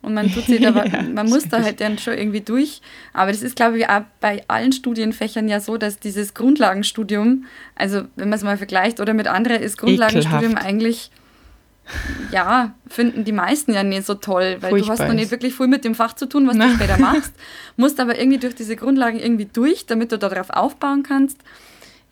und 0.00 0.14
man 0.14 0.32
tut 0.32 0.46
sich 0.46 0.60
da, 0.60 0.70
ja, 0.84 1.02
man 1.02 1.28
muss 1.28 1.48
da 1.48 1.62
halt 1.62 1.80
dann 1.80 1.98
schon 1.98 2.14
irgendwie 2.14 2.40
durch. 2.40 2.80
Aber 3.12 3.32
das 3.32 3.42
ist, 3.42 3.54
glaube 3.54 3.78
ich, 3.78 3.88
auch 3.88 4.02
bei 4.20 4.44
allen 4.48 4.72
Studienfächern 4.72 5.46
ja 5.48 5.60
so, 5.60 5.76
dass 5.76 5.98
dieses 5.98 6.32
Grundlagenstudium, 6.32 7.44
also 7.74 8.04
wenn 8.16 8.30
man 8.30 8.38
es 8.38 8.44
mal 8.44 8.56
vergleicht 8.56 9.00
oder 9.00 9.12
mit 9.12 9.26
anderen, 9.26 9.62
ist 9.62 9.76
Grundlagenstudium 9.76 10.52
Ekelhaft. 10.52 10.66
eigentlich 10.66 11.10
ja, 12.32 12.74
finden 12.88 13.24
die 13.24 13.32
meisten 13.32 13.72
ja 13.72 13.82
nicht 13.82 14.06
so 14.06 14.14
toll, 14.14 14.58
weil 14.60 14.70
Furchtbar 14.70 14.96
du 14.96 15.02
hast 15.02 15.08
noch 15.08 15.14
nicht 15.14 15.30
wirklich 15.30 15.54
viel 15.54 15.68
mit 15.68 15.84
dem 15.84 15.94
Fach 15.94 16.14
zu 16.14 16.26
tun, 16.26 16.46
was 16.46 16.56
du 16.56 16.74
später 16.74 16.98
machst, 16.98 17.32
musst 17.76 18.00
aber 18.00 18.18
irgendwie 18.18 18.38
durch 18.38 18.54
diese 18.54 18.76
Grundlagen 18.76 19.18
irgendwie 19.18 19.46
durch, 19.46 19.86
damit 19.86 20.12
du 20.12 20.18
darauf 20.18 20.50
aufbauen 20.50 21.02
kannst. 21.02 21.38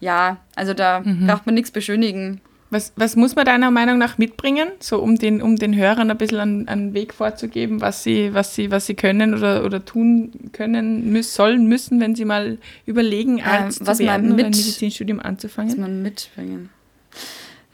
Ja, 0.00 0.38
also 0.54 0.74
da 0.74 1.00
mhm. 1.00 1.26
braucht 1.26 1.46
man 1.46 1.54
nichts 1.54 1.70
beschönigen. 1.70 2.40
Was, 2.70 2.92
was 2.96 3.14
muss 3.14 3.37
man 3.37 3.44
deiner 3.44 3.70
Meinung 3.70 3.98
nach 3.98 4.18
mitbringen, 4.18 4.68
so 4.80 4.98
um 4.98 5.16
den, 5.16 5.40
um 5.40 5.54
den 5.56 5.76
Hörern 5.76 6.10
ein 6.10 6.18
bisschen 6.18 6.40
einen, 6.40 6.68
einen 6.68 6.92
Weg 6.92 7.14
vorzugeben, 7.14 7.80
was 7.80 8.02
sie, 8.02 8.34
was 8.34 8.54
sie, 8.54 8.72
was 8.72 8.87
sie 8.87 8.94
können 8.94 9.34
oder, 9.34 9.64
oder 9.64 9.84
tun 9.84 10.50
können, 10.52 11.12
müssen, 11.12 11.30
sollen, 11.30 11.66
müssen, 11.68 12.00
wenn 12.00 12.16
sie 12.16 12.24
mal 12.24 12.58
überlegen, 12.84 13.40
Arzt 13.42 13.80
äh, 13.80 13.87
was 13.87 13.98
zu 13.98 14.04
werden 14.04 14.28
man 14.28 14.37
mit, 14.37 14.46
oder 14.46 14.56
ein 14.56 14.58
Medizinstudium 14.58 15.20
anzufangen? 15.20 15.70
Was 15.70 15.78
man 15.78 16.02
mitbringen. 16.02 16.70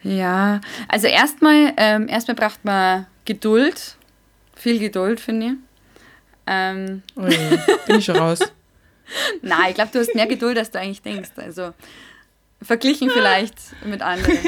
Ja, 0.02 0.60
also 0.88 1.06
erstmal, 1.06 1.72
ähm, 1.76 2.08
erstmal 2.08 2.34
braucht 2.34 2.64
man 2.64 3.06
Geduld. 3.24 3.96
Viel 4.54 4.78
Geduld, 4.78 5.20
finde 5.20 5.46
ich. 5.46 5.52
Ähm. 6.46 7.02
Oh 7.16 7.26
ja, 7.26 7.38
bin 7.86 7.98
ich 7.98 8.04
schon 8.04 8.16
raus. 8.16 8.40
Nein, 9.42 9.70
ich 9.70 9.74
glaube, 9.74 9.90
du 9.92 9.98
hast 9.98 10.14
mehr 10.14 10.26
Geduld, 10.26 10.58
als 10.58 10.70
du 10.70 10.78
eigentlich 10.78 11.02
denkst. 11.02 11.30
Also 11.36 11.72
verglichen 12.62 13.10
vielleicht 13.10 13.56
mit 13.84 14.02
anderen. 14.02 14.38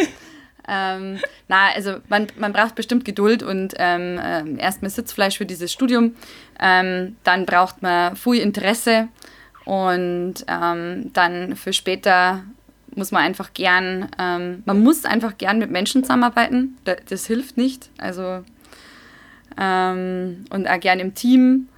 ähm, 0.69 1.19
na, 1.49 1.71
also 1.75 1.99
man, 2.09 2.29
man 2.37 2.53
braucht 2.53 2.75
bestimmt 2.75 3.05
Geduld 3.05 3.43
und 3.43 3.75
ähm, 3.79 4.19
äh, 4.19 4.61
erstmal 4.61 4.91
Sitzfleisch 4.91 5.39
für 5.39 5.47
dieses 5.47 5.73
Studium. 5.73 6.17
Ähm, 6.61 7.17
dann 7.25 7.47
braucht 7.47 7.83
man 7.83 8.17
viel 8.17 8.41
Interesse 8.41 9.09
und 9.65 10.35
ähm, 10.49 11.13
dann 11.13 11.57
für 11.57 11.73
später 11.73 12.45
muss 12.95 13.11
man 13.11 13.23
einfach 13.23 13.53
gern, 13.55 14.09
ähm, 14.19 14.63
man 14.65 14.83
muss 14.83 15.05
einfach 15.05 15.39
gern 15.39 15.59
mit 15.59 15.71
Menschen 15.71 16.03
zusammenarbeiten. 16.03 16.77
Das, 16.85 16.97
das 17.09 17.27
hilft 17.27 17.57
nicht. 17.57 17.91
Also 17.99 18.45
ähm, 19.61 20.45
und 20.51 20.69
auch 20.69 20.81
gern 20.81 21.01
im 21.01 21.15
Team. 21.15 21.69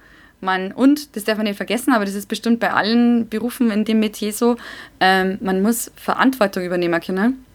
Man, 0.41 0.71
und, 0.71 1.15
das 1.15 1.23
darf 1.23 1.37
man 1.37 1.45
nicht 1.45 1.57
vergessen, 1.57 1.93
aber 1.93 2.05
das 2.05 2.13
ist 2.13 2.27
bestimmt 2.27 2.59
bei 2.59 2.71
allen 2.71 3.29
Berufen 3.29 3.71
in 3.71 3.85
dem 3.85 3.99
Metier 3.99 4.31
so, 4.31 4.57
ähm, 4.99 5.37
man 5.41 5.61
muss 5.61 5.91
Verantwortung 5.95 6.63
übernehmen 6.63 7.01
können. 7.01 7.45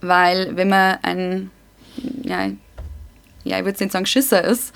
Weil 0.00 0.56
wenn 0.56 0.68
man 0.68 0.98
ein, 1.02 1.50
ja, 2.22 2.50
ja 3.44 3.58
ich 3.58 3.64
würde 3.64 3.82
nicht 3.82 3.92
sagen 3.92 4.04
Schisser 4.04 4.44
ist, 4.44 4.74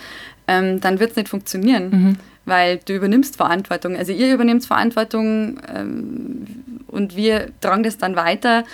ähm, 0.48 0.80
dann 0.80 0.98
wird 0.98 1.10
es 1.10 1.16
nicht 1.16 1.28
funktionieren. 1.28 1.90
Mhm 1.90 2.16
weil 2.50 2.80
du 2.84 2.94
übernimmst 2.94 3.36
Verantwortung. 3.36 3.96
Also 3.96 4.12
ihr 4.12 4.34
übernehmt 4.34 4.64
Verantwortung 4.64 5.60
ähm, 5.72 6.59
und 6.90 7.16
wir 7.16 7.50
tragen 7.60 7.82
das 7.82 7.98
dann 7.98 8.16
weiter. 8.16 8.64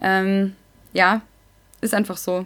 Ähm, 0.00 0.54
ja, 0.92 1.22
ist 1.80 1.94
einfach 1.94 2.16
so. 2.16 2.44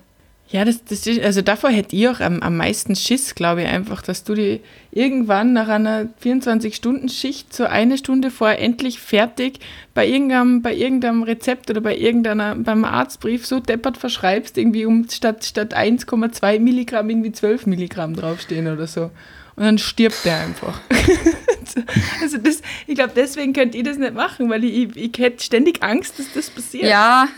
Ja, 0.48 0.64
das, 0.64 0.84
das 0.84 1.04
ist, 1.08 1.20
also 1.20 1.42
davor 1.42 1.70
hätte 1.70 1.96
ich 1.96 2.08
auch 2.08 2.20
am, 2.20 2.40
am 2.40 2.56
meisten 2.56 2.94
Schiss, 2.94 3.34
glaube 3.34 3.62
ich, 3.62 3.68
einfach, 3.68 4.00
dass 4.00 4.22
du 4.22 4.34
die 4.34 4.60
irgendwann 4.92 5.52
nach 5.52 5.66
einer 5.66 6.08
24-Stunden-Schicht 6.22 7.52
so 7.52 7.64
eine 7.64 7.98
Stunde 7.98 8.30
vor 8.30 8.50
endlich 8.50 9.00
fertig 9.00 9.58
bei 9.92 10.06
irgendeinem, 10.06 10.62
bei 10.62 10.72
irgendeinem 10.72 11.24
Rezept 11.24 11.68
oder 11.68 11.80
bei 11.80 11.96
irgendeiner, 11.96 12.54
beim 12.54 12.84
Arztbrief 12.84 13.44
so 13.44 13.58
deppert 13.58 13.96
verschreibst, 13.96 14.56
irgendwie 14.56 14.86
um 14.86 15.08
statt, 15.10 15.44
statt 15.44 15.76
1,2 15.76 16.60
Milligramm 16.60 17.10
irgendwie 17.10 17.32
12 17.32 17.66
Milligramm 17.66 18.14
draufstehen 18.14 18.68
oder 18.68 18.86
so. 18.86 19.10
Und 19.56 19.64
dann 19.64 19.78
stirbt 19.78 20.24
der 20.24 20.38
einfach. 20.38 20.80
also 22.20 22.38
das, 22.38 22.60
ich 22.86 22.94
glaube, 22.94 23.12
deswegen 23.16 23.52
könnt 23.52 23.74
ihr 23.74 23.82
das 23.82 23.96
nicht 23.96 24.14
machen, 24.14 24.50
weil 24.50 24.64
ich, 24.64 24.96
ich, 24.96 24.96
ich 24.96 25.18
hätte 25.18 25.42
ständig 25.42 25.82
Angst, 25.82 26.18
dass 26.18 26.32
das 26.32 26.50
passiert. 26.50 26.84
Ja. 26.84 27.28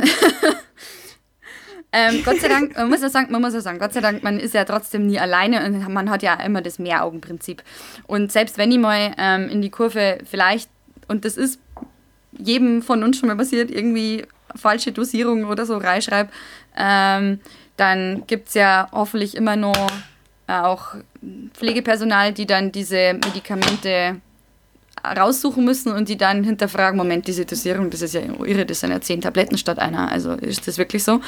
Ähm, 1.90 2.22
Gott 2.22 2.38
sei 2.40 2.48
Dank, 2.48 2.76
man 2.76 2.90
muss 2.90 3.00
ja 3.00 3.08
sagen, 3.08 3.32
man 3.32 3.40
muss 3.40 3.54
ja 3.54 3.62
sagen, 3.62 3.78
Gott 3.78 3.94
sei 3.94 4.00
Dank, 4.00 4.22
man 4.22 4.38
ist 4.38 4.52
ja 4.52 4.66
trotzdem 4.66 5.06
nie 5.06 5.18
alleine 5.18 5.64
und 5.64 5.92
man 5.92 6.10
hat 6.10 6.22
ja 6.22 6.34
immer 6.34 6.60
das 6.60 6.78
Mehraugenprinzip. 6.78 7.62
Und 8.06 8.30
selbst 8.30 8.58
wenn 8.58 8.70
ich 8.70 8.78
mal 8.78 9.14
ähm, 9.16 9.48
in 9.48 9.62
die 9.62 9.70
Kurve 9.70 10.18
vielleicht, 10.24 10.68
und 11.08 11.24
das 11.24 11.38
ist 11.38 11.58
jedem 12.32 12.82
von 12.82 13.02
uns 13.02 13.18
schon 13.18 13.28
mal 13.28 13.36
passiert, 13.36 13.70
irgendwie 13.70 14.26
falsche 14.54 14.92
Dosierung 14.92 15.46
oder 15.46 15.64
so 15.64 15.78
reinschreibe, 15.78 16.30
ähm, 16.76 17.40
dann 17.78 18.24
gibt 18.26 18.48
es 18.48 18.54
ja 18.54 18.88
hoffentlich 18.92 19.34
immer 19.34 19.56
noch 19.56 19.88
äh, 20.46 20.52
auch 20.52 20.94
Pflegepersonal, 21.54 22.32
die 22.32 22.46
dann 22.46 22.72
diese 22.72 23.14
Medikamente 23.14 24.20
raussuchen 25.04 25.64
müssen 25.64 25.92
und 25.92 26.08
die 26.08 26.16
dann 26.16 26.44
hinterfragen, 26.44 26.96
Moment, 26.96 27.26
diese 27.26 27.44
Dosierung, 27.44 27.90
das 27.90 28.02
ist 28.02 28.14
ja 28.14 28.20
irre, 28.44 28.66
das 28.66 28.80
sind 28.80 28.90
ja 28.90 29.00
zehn 29.00 29.20
Tabletten 29.20 29.58
statt 29.58 29.78
einer, 29.78 30.10
also 30.10 30.32
ist 30.32 30.66
das 30.66 30.78
wirklich 30.78 31.04
so? 31.04 31.20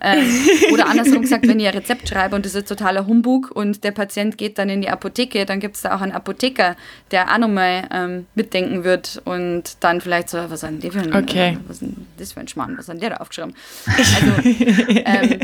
Ähm, 0.00 0.28
oder 0.72 0.88
andersrum 0.88 1.22
gesagt, 1.22 1.46
wenn 1.46 1.60
ich 1.60 1.66
ein 1.66 1.74
Rezept 1.74 2.08
schreibe 2.08 2.36
und 2.36 2.44
das 2.44 2.54
ist 2.54 2.68
totaler 2.68 3.06
Humbug 3.06 3.50
und 3.54 3.84
der 3.84 3.92
Patient 3.92 4.38
geht 4.38 4.58
dann 4.58 4.68
in 4.68 4.80
die 4.80 4.88
Apotheke, 4.88 5.46
dann 5.46 5.60
gibt 5.60 5.76
es 5.76 5.82
da 5.82 5.96
auch 5.96 6.00
einen 6.00 6.12
Apotheker, 6.12 6.76
der 7.10 7.32
auch 7.32 7.38
nochmal 7.38 7.88
ähm, 7.92 8.26
mitdenken 8.34 8.84
wird 8.84 9.22
und 9.24 9.76
dann 9.80 10.00
vielleicht 10.00 10.28
so, 10.28 10.38
was 10.38 10.62
ist 10.62 10.82
denn, 10.82 10.92
für 10.92 11.00
ein, 11.00 11.14
okay. 11.14 11.58
was 11.66 11.82
ist 11.82 11.92
das 12.18 12.32
für 12.32 12.40
ein 12.40 12.48
Schmarrn, 12.48 12.76
was 12.78 12.88
hat 12.88 13.00
der 13.00 13.10
da 13.10 13.16
aufgeschrieben? 13.16 13.54
Also, 13.86 14.48
ähm, 15.04 15.40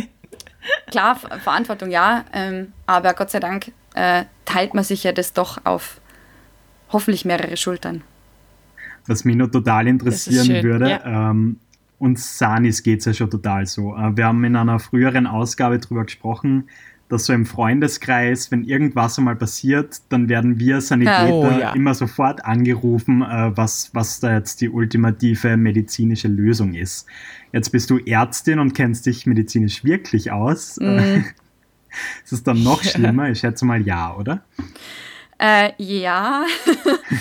klar, 0.91 1.17
Verantwortung 1.17 1.91
ja, 1.91 2.25
ähm, 2.33 2.73
aber 2.87 3.15
Gott 3.15 3.31
sei 3.31 3.41
Dank 3.41 3.73
äh, 3.95 4.25
teilt 4.45 4.75
man 4.75 4.85
sich 4.85 5.05
ja 5.05 5.13
das 5.13 5.33
doch 5.33 5.65
auf 5.65 6.01
hoffentlich 6.91 7.25
mehrere 7.25 7.57
Schultern. 7.57 8.03
Was 9.07 9.25
mich 9.25 9.37
noch 9.37 9.49
total 9.49 9.89
interessieren 9.89 10.63
würde, 10.63 10.91
ja. 10.91 11.31
ähm, 11.31 11.59
uns 11.99 12.39
Sanis 12.39 12.83
geht 12.83 13.01
es 13.01 13.05
ja 13.07 13.15
schon 13.15 13.31
total 13.31 13.67
so. 13.67 13.97
Äh, 13.97 14.17
wir 14.17 14.27
haben 14.27 14.43
in 14.45 14.57
einer 14.57 14.79
früheren 14.79 15.27
Ausgabe 15.27 15.79
darüber 15.79 16.05
gesprochen, 16.05 16.69
dass 17.11 17.27
so 17.27 17.33
im 17.33 17.45
Freundeskreis, 17.45 18.53
wenn 18.53 18.63
irgendwas 18.65 19.19
einmal 19.19 19.35
passiert, 19.35 20.01
dann 20.11 20.29
werden 20.29 20.61
wir 20.61 20.81
Sanitäter 20.81 21.33
oh, 21.33 21.51
ja. 21.61 21.73
immer 21.73 21.93
sofort 21.93 22.45
angerufen, 22.45 23.23
äh, 23.23 23.51
was, 23.57 23.91
was 23.93 24.21
da 24.21 24.37
jetzt 24.37 24.61
die 24.61 24.71
ultimative 24.71 25.57
medizinische 25.57 26.29
Lösung 26.29 26.75
ist. 26.75 27.07
Jetzt 27.53 27.71
bist 27.71 27.91
du 27.91 27.99
Ärztin 27.99 28.61
und 28.61 28.75
kennst 28.75 29.07
dich 29.07 29.27
medizinisch 29.27 29.85
wirklich 29.85 30.31
aus. 30.31 30.79
Mm. 30.81 31.25
ist 32.25 32.33
es 32.33 32.45
dann 32.45 32.63
noch 32.63 32.83
schlimmer? 32.85 33.29
Ich 33.29 33.41
schätze 33.41 33.65
mal 33.65 33.83
ja, 33.83 34.15
oder? 34.15 34.45
Äh, 35.39 35.73
ja. 35.79 36.45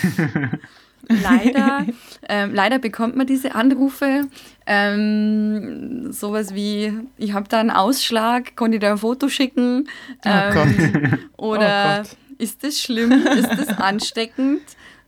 leider, 1.09 1.85
ähm, 2.29 2.53
leider 2.53 2.79
bekommt 2.79 3.15
man 3.15 3.27
diese 3.27 3.55
Anrufe. 3.55 4.27
Ähm, 4.65 6.11
sowas 6.11 6.53
wie, 6.53 6.93
ich 7.17 7.33
habe 7.33 7.49
da 7.49 7.59
einen 7.59 7.71
Ausschlag, 7.71 8.55
konnte 8.55 8.77
ich 8.77 8.81
da 8.81 8.91
ein 8.91 8.97
Foto 8.97 9.27
schicken? 9.27 9.87
Oh 10.25 10.29
ähm, 10.29 11.17
oh 11.37 11.43
oder 11.47 12.03
oh 12.05 12.33
ist 12.37 12.63
das 12.63 12.79
schlimm? 12.79 13.11
Ist 13.11 13.49
das 13.49 13.69
ansteckend? 13.79 14.61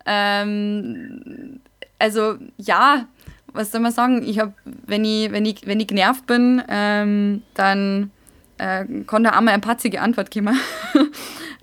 Ähm, 0.06 1.60
also 2.00 2.36
ja, 2.58 3.06
was 3.54 3.72
soll 3.72 3.82
man 3.82 3.92
sagen? 3.92 4.24
Ich 4.24 4.40
habe, 4.40 4.54
wenn 4.66 5.06
ich, 5.06 5.32
wenn 5.32 5.46
ich, 5.46 5.66
wenn 5.66 5.80
ich 5.80 5.88
genervt 5.88 6.26
bin, 6.26 6.62
ähm, 6.68 7.44
dann 7.54 8.12
äh, 8.58 8.86
konnte 9.06 9.36
auch 9.36 9.42
mal 9.42 9.52
eine 9.52 9.62
patzige 9.62 10.02
Antwort 10.02 10.32
kommen. 10.32 10.60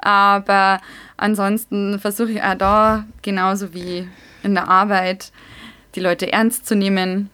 Aber 0.00 0.80
ansonsten 1.16 1.98
versuche 1.98 2.32
ich 2.32 2.42
auch 2.42 2.54
da, 2.54 3.06
genauso 3.22 3.74
wie 3.74 4.08
in 4.42 4.54
der 4.54 4.68
Arbeit, 4.68 5.32
die 5.94 6.00
Leute 6.00 6.32
ernst 6.32 6.66
zu 6.66 6.76
nehmen, 6.76 7.30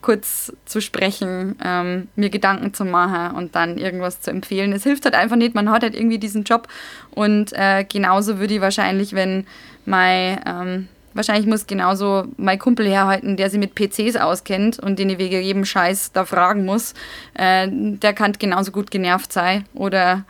kurz 0.00 0.52
zu 0.64 0.80
sprechen, 0.80 1.56
ähm, 1.62 2.08
mir 2.14 2.30
Gedanken 2.30 2.72
zu 2.72 2.84
machen 2.84 3.36
und 3.36 3.54
dann 3.54 3.78
irgendwas 3.78 4.20
zu 4.20 4.30
empfehlen. 4.30 4.72
Es 4.72 4.84
hilft 4.84 5.04
halt 5.04 5.14
einfach 5.14 5.36
nicht, 5.36 5.54
man 5.54 5.70
hat 5.70 5.82
halt 5.82 5.94
irgendwie 5.94 6.18
diesen 6.18 6.44
Job. 6.44 6.68
Und 7.10 7.52
äh, 7.52 7.84
genauso 7.84 8.38
würde 8.38 8.54
ich 8.54 8.60
wahrscheinlich, 8.60 9.12
wenn 9.14 9.46
mein, 9.86 10.40
ähm, 10.46 10.88
wahrscheinlich 11.14 11.46
muss 11.46 11.66
genauso 11.66 12.26
mein 12.36 12.58
Kumpel 12.58 12.88
herhalten, 12.88 13.36
der 13.36 13.50
sich 13.50 13.58
mit 13.58 13.74
PCs 13.74 14.16
auskennt 14.16 14.78
und 14.78 14.98
den 14.98 15.10
ich 15.10 15.18
wegen 15.18 15.42
jedem 15.42 15.64
Scheiß 15.64 16.12
da 16.12 16.24
fragen 16.24 16.64
muss, 16.64 16.94
äh, 17.34 17.66
der 17.70 18.12
kann 18.12 18.32
genauso 18.38 18.70
gut 18.70 18.90
genervt 18.90 19.32
sein. 19.32 19.64
Oder 19.74 20.24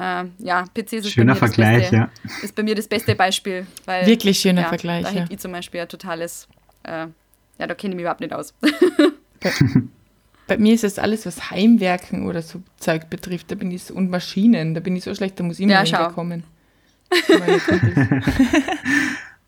äh, 0.00 0.24
ja, 0.38 0.64
PCs 0.72 0.92
ist 0.92 1.10
schöner 1.10 1.34
bei, 1.34 1.40
mir 1.40 1.46
Vergleich, 1.46 1.80
beste, 1.80 1.96
ja. 1.96 2.10
ist 2.42 2.54
bei 2.54 2.62
mir 2.62 2.74
das 2.74 2.88
beste 2.88 3.14
Beispiel. 3.14 3.66
Weil, 3.84 4.06
Wirklich 4.06 4.38
schöner 4.38 4.62
ja, 4.62 4.68
Vergleich. 4.68 5.04
Da 5.04 5.10
ja. 5.10 5.20
hätte 5.20 5.34
ich 5.34 5.38
zum 5.40 5.52
Beispiel 5.52 5.80
ein 5.80 5.88
totales, 5.88 6.48
äh, 6.84 7.06
ja, 7.58 7.66
da 7.66 7.74
kenne 7.74 7.92
ich 7.92 7.96
mich 7.96 8.02
überhaupt 8.04 8.20
nicht 8.20 8.32
aus. 8.32 8.54
bei, 9.40 9.52
bei, 10.46 10.56
mir 10.56 10.72
ist 10.72 10.84
es 10.84 10.98
alles, 10.98 11.26
was 11.26 11.50
Heimwerken 11.50 12.26
oder 12.26 12.40
so 12.40 12.62
Zeug 12.78 13.10
betrifft, 13.10 13.50
da 13.50 13.56
bin 13.56 13.70
ich 13.70 13.84
so, 13.84 13.94
und 13.94 14.08
Maschinen, 14.08 14.72
da 14.72 14.80
bin 14.80 14.96
ich 14.96 15.04
so 15.04 15.14
schlecht, 15.14 15.38
da 15.38 15.44
muss 15.44 15.58
ich 15.58 15.64
immer 15.64 15.84
ja, 15.84 16.08
kommen. 16.08 16.44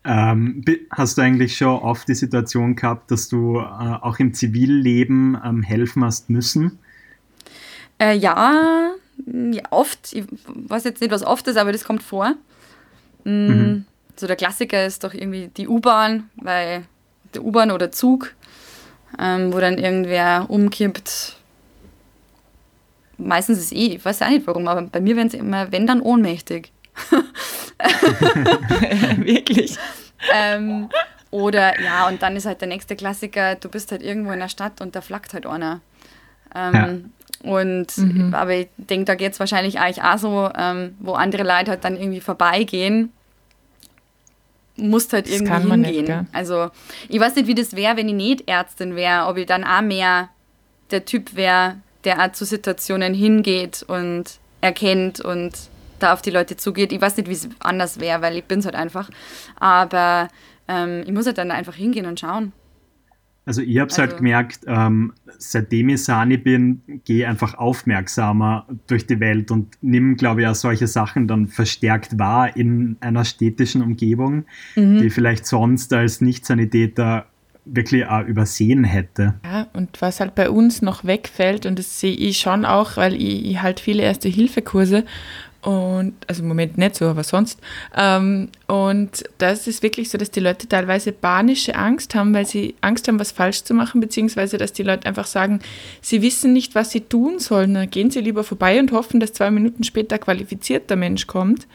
ähm, 0.05 0.63
hast 0.91 1.17
du 1.17 1.21
eigentlich 1.21 1.57
schon 1.57 1.79
oft 1.79 2.07
die 2.07 2.13
Situation 2.13 2.75
gehabt, 2.75 3.09
dass 3.09 3.27
du 3.27 3.57
äh, 3.57 3.63
auch 3.63 4.19
im 4.19 4.35
Zivilleben 4.35 5.35
ähm, 5.43 5.63
helfen 5.63 6.03
hast 6.03 6.29
müssen? 6.29 6.77
Äh, 7.97 8.17
ja, 8.17 8.93
ja, 9.25 9.63
oft, 9.69 10.13
ich 10.13 10.25
weiß 10.47 10.83
jetzt 10.83 11.01
nicht, 11.01 11.11
was 11.11 11.23
oft 11.23 11.47
ist, 11.47 11.57
aber 11.57 11.71
das 11.71 11.83
kommt 11.83 12.03
vor. 12.03 12.35
Mm, 13.23 13.47
mhm. 13.47 13.85
So 14.15 14.27
der 14.27 14.35
Klassiker 14.35 14.85
ist 14.85 15.03
doch 15.03 15.13
irgendwie 15.13 15.49
die 15.55 15.67
U-Bahn, 15.67 16.29
weil 16.35 16.83
der 17.33 17.43
U-Bahn 17.43 17.71
oder 17.71 17.91
Zug, 17.91 18.33
ähm, 19.19 19.53
wo 19.53 19.59
dann 19.59 19.77
irgendwer 19.77 20.45
umkippt. 20.49 21.37
Meistens 23.17 23.59
ist 23.59 23.65
es 23.65 23.71
eh, 23.71 23.95
ich 23.95 24.05
weiß 24.05 24.21
auch 24.21 24.29
nicht 24.29 24.45
warum, 24.47 24.67
aber 24.67 24.81
bei 24.83 24.99
mir 24.99 25.15
werden 25.15 25.29
sie 25.29 25.37
immer, 25.37 25.71
wenn 25.71 25.87
dann, 25.87 26.01
ohnmächtig. 26.01 26.71
Wirklich. 29.17 29.77
ähm, 30.33 30.89
oder 31.31 31.81
ja, 31.81 32.07
und 32.07 32.21
dann 32.21 32.35
ist 32.35 32.45
halt 32.45 32.61
der 32.61 32.67
nächste 32.67 32.95
Klassiker, 32.95 33.55
du 33.55 33.69
bist 33.69 33.91
halt 33.91 34.03
irgendwo 34.03 34.31
in 34.31 34.39
der 34.39 34.49
Stadt 34.49 34.81
und 34.81 34.95
da 34.95 35.01
flackt 35.01 35.33
halt 35.33 35.45
einer. 35.47 35.81
Ähm, 36.55 36.73
ja. 36.73 36.95
Und 37.43 37.97
mhm. 37.97 38.33
aber 38.33 38.53
ich 38.55 38.67
denke, 38.77 39.05
da 39.05 39.15
geht 39.15 39.33
es 39.33 39.39
wahrscheinlich 39.39 39.79
eigentlich 39.79 40.01
auch 40.01 40.17
so, 40.17 40.49
ähm, 40.57 40.95
wo 40.99 41.13
andere 41.13 41.43
Leute 41.43 41.71
halt 41.71 41.83
dann 41.83 41.97
irgendwie 41.97 42.21
vorbeigehen, 42.21 43.11
musst 44.77 45.13
halt 45.13 45.27
das 45.27 45.33
irgendwie 45.33 45.53
hingehen. 45.53 46.05
Nicht, 46.05 46.29
also 46.31 46.69
ich 47.09 47.19
weiß 47.19 47.35
nicht, 47.35 47.47
wie 47.47 47.55
das 47.55 47.75
wäre, 47.75 47.97
wenn 47.97 48.07
ich 48.07 48.15
nicht 48.15 48.49
Ärztin 48.49 48.95
wäre, 48.95 49.27
ob 49.27 49.37
ich 49.37 49.45
dann 49.45 49.63
auch 49.63 49.81
mehr 49.81 50.29
der 50.91 51.05
Typ 51.05 51.35
wäre, 51.35 51.75
der 52.05 52.23
auch 52.23 52.31
zu 52.31 52.45
Situationen 52.45 53.13
hingeht 53.13 53.83
und 53.87 54.39
erkennt 54.61 55.19
und 55.19 55.51
da 55.99 56.13
auf 56.13 56.21
die 56.21 56.31
Leute 56.31 56.57
zugeht. 56.57 56.91
Ich 56.91 57.01
weiß 57.01 57.17
nicht, 57.17 57.29
wie 57.29 57.33
es 57.33 57.49
anders 57.59 57.99
wäre, 57.99 58.21
weil 58.21 58.37
ich 58.37 58.45
bin 58.45 58.59
es 58.59 58.65
halt 58.65 58.75
einfach. 58.75 59.09
Aber 59.59 60.29
ähm, 60.67 61.03
ich 61.05 61.11
muss 61.11 61.25
halt 61.25 61.37
dann 61.37 61.51
einfach 61.51 61.75
hingehen 61.75 62.05
und 62.05 62.19
schauen. 62.19 62.53
Also 63.45 63.61
ich 63.61 63.77
habe 63.79 63.89
es 63.89 63.97
halt 63.97 64.11
also, 64.11 64.13
halt 64.13 64.17
gemerkt, 64.17 64.59
ähm, 64.67 65.13
seitdem 65.37 65.89
ich 65.89 66.03
Sani 66.03 66.37
bin, 66.37 66.81
gehe 67.03 67.27
einfach 67.27 67.55
aufmerksamer 67.55 68.65
durch 68.87 69.05
die 69.05 69.19
Welt 69.19 69.51
und 69.51 69.75
nimm, 69.81 70.15
glaube 70.15 70.41
ich, 70.41 70.47
auch 70.47 70.55
solche 70.55 70.87
Sachen 70.87 71.27
dann 71.27 71.47
verstärkt 71.47 72.17
wahr 72.17 72.55
in 72.55 72.97
einer 73.01 73.25
städtischen 73.25 73.81
Umgebung, 73.81 74.45
mhm. 74.75 75.01
die 75.01 75.09
vielleicht 75.09 75.45
sonst 75.45 75.91
als 75.91 76.21
Nicht-Sanitäter 76.21 77.25
wirklich 77.65 78.05
auch 78.05 78.25
übersehen 78.25 78.83
hätte. 78.83 79.35
Ja, 79.43 79.67
und 79.73 80.01
was 80.01 80.19
halt 80.19 80.35
bei 80.35 80.49
uns 80.49 80.81
noch 80.81 81.05
wegfällt, 81.05 81.65
und 81.65 81.79
das 81.79 81.99
sehe 81.99 82.15
ich 82.15 82.37
schon 82.39 82.65
auch, 82.65 82.97
weil 82.97 83.15
ich, 83.15 83.45
ich 83.45 83.61
halt 83.61 83.79
viele 83.79 84.03
Erste-Hilfe-Kurse 84.03 85.05
und, 85.63 86.13
also 86.27 86.41
im 86.41 86.49
Moment 86.49 86.77
nicht 86.77 86.95
so, 86.95 87.05
aber 87.05 87.23
sonst. 87.23 87.59
Ähm, 87.95 88.49
und 88.67 89.23
das 89.37 89.65
ist 89.65 89.81
wirklich 89.81 90.09
so, 90.09 90.17
dass 90.17 90.29
die 90.29 90.41
Leute 90.41 90.67
teilweise 90.67 91.13
panische 91.13 91.75
Angst 91.75 92.15
haben, 92.15 92.33
weil 92.33 92.45
sie 92.45 92.75
Angst 92.81 93.07
haben, 93.07 93.17
was 93.17 93.31
falsch 93.31 93.63
zu 93.63 93.73
machen, 93.73 94.01
beziehungsweise 94.01 94.57
dass 94.57 94.73
die 94.73 94.83
Leute 94.83 95.07
einfach 95.07 95.25
sagen, 95.25 95.61
sie 96.01 96.21
wissen 96.21 96.51
nicht, 96.51 96.75
was 96.75 96.91
sie 96.91 97.01
tun 97.01 97.39
sollen. 97.39 97.73
Dann 97.73 97.89
gehen 97.89 98.11
sie 98.11 98.19
lieber 98.19 98.43
vorbei 98.43 98.77
und 98.77 98.91
hoffen, 98.91 99.21
dass 99.21 99.31
zwei 99.31 99.51
Minuten 99.51 99.85
später 99.85 100.19
qualifizierter 100.19 100.97
Mensch 100.97 101.27
kommt. 101.27 101.65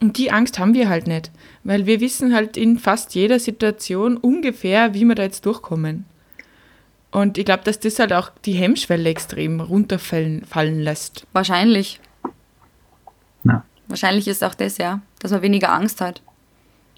Und 0.00 0.18
die 0.18 0.32
Angst 0.32 0.58
haben 0.58 0.74
wir 0.74 0.88
halt 0.88 1.06
nicht, 1.06 1.30
weil 1.62 1.86
wir 1.86 2.00
wissen 2.00 2.34
halt 2.34 2.56
in 2.56 2.78
fast 2.78 3.14
jeder 3.14 3.38
Situation 3.38 4.16
ungefähr, 4.16 4.94
wie 4.94 5.04
wir 5.04 5.14
da 5.14 5.22
jetzt 5.22 5.46
durchkommen. 5.46 6.04
Und 7.12 7.38
ich 7.38 7.44
glaube, 7.44 7.62
dass 7.64 7.78
das 7.78 7.98
halt 7.98 8.12
auch 8.12 8.30
die 8.44 8.52
Hemmschwelle 8.52 9.08
extrem 9.08 9.60
runterfallen 9.60 10.44
fallen 10.44 10.80
lässt. 10.80 11.26
Wahrscheinlich. 11.32 12.00
Wahrscheinlich 13.90 14.28
ist 14.28 14.42
auch 14.42 14.54
das, 14.54 14.78
ja, 14.78 15.00
dass 15.18 15.30
man 15.30 15.42
weniger 15.42 15.72
Angst 15.72 16.00
hat. 16.00 16.22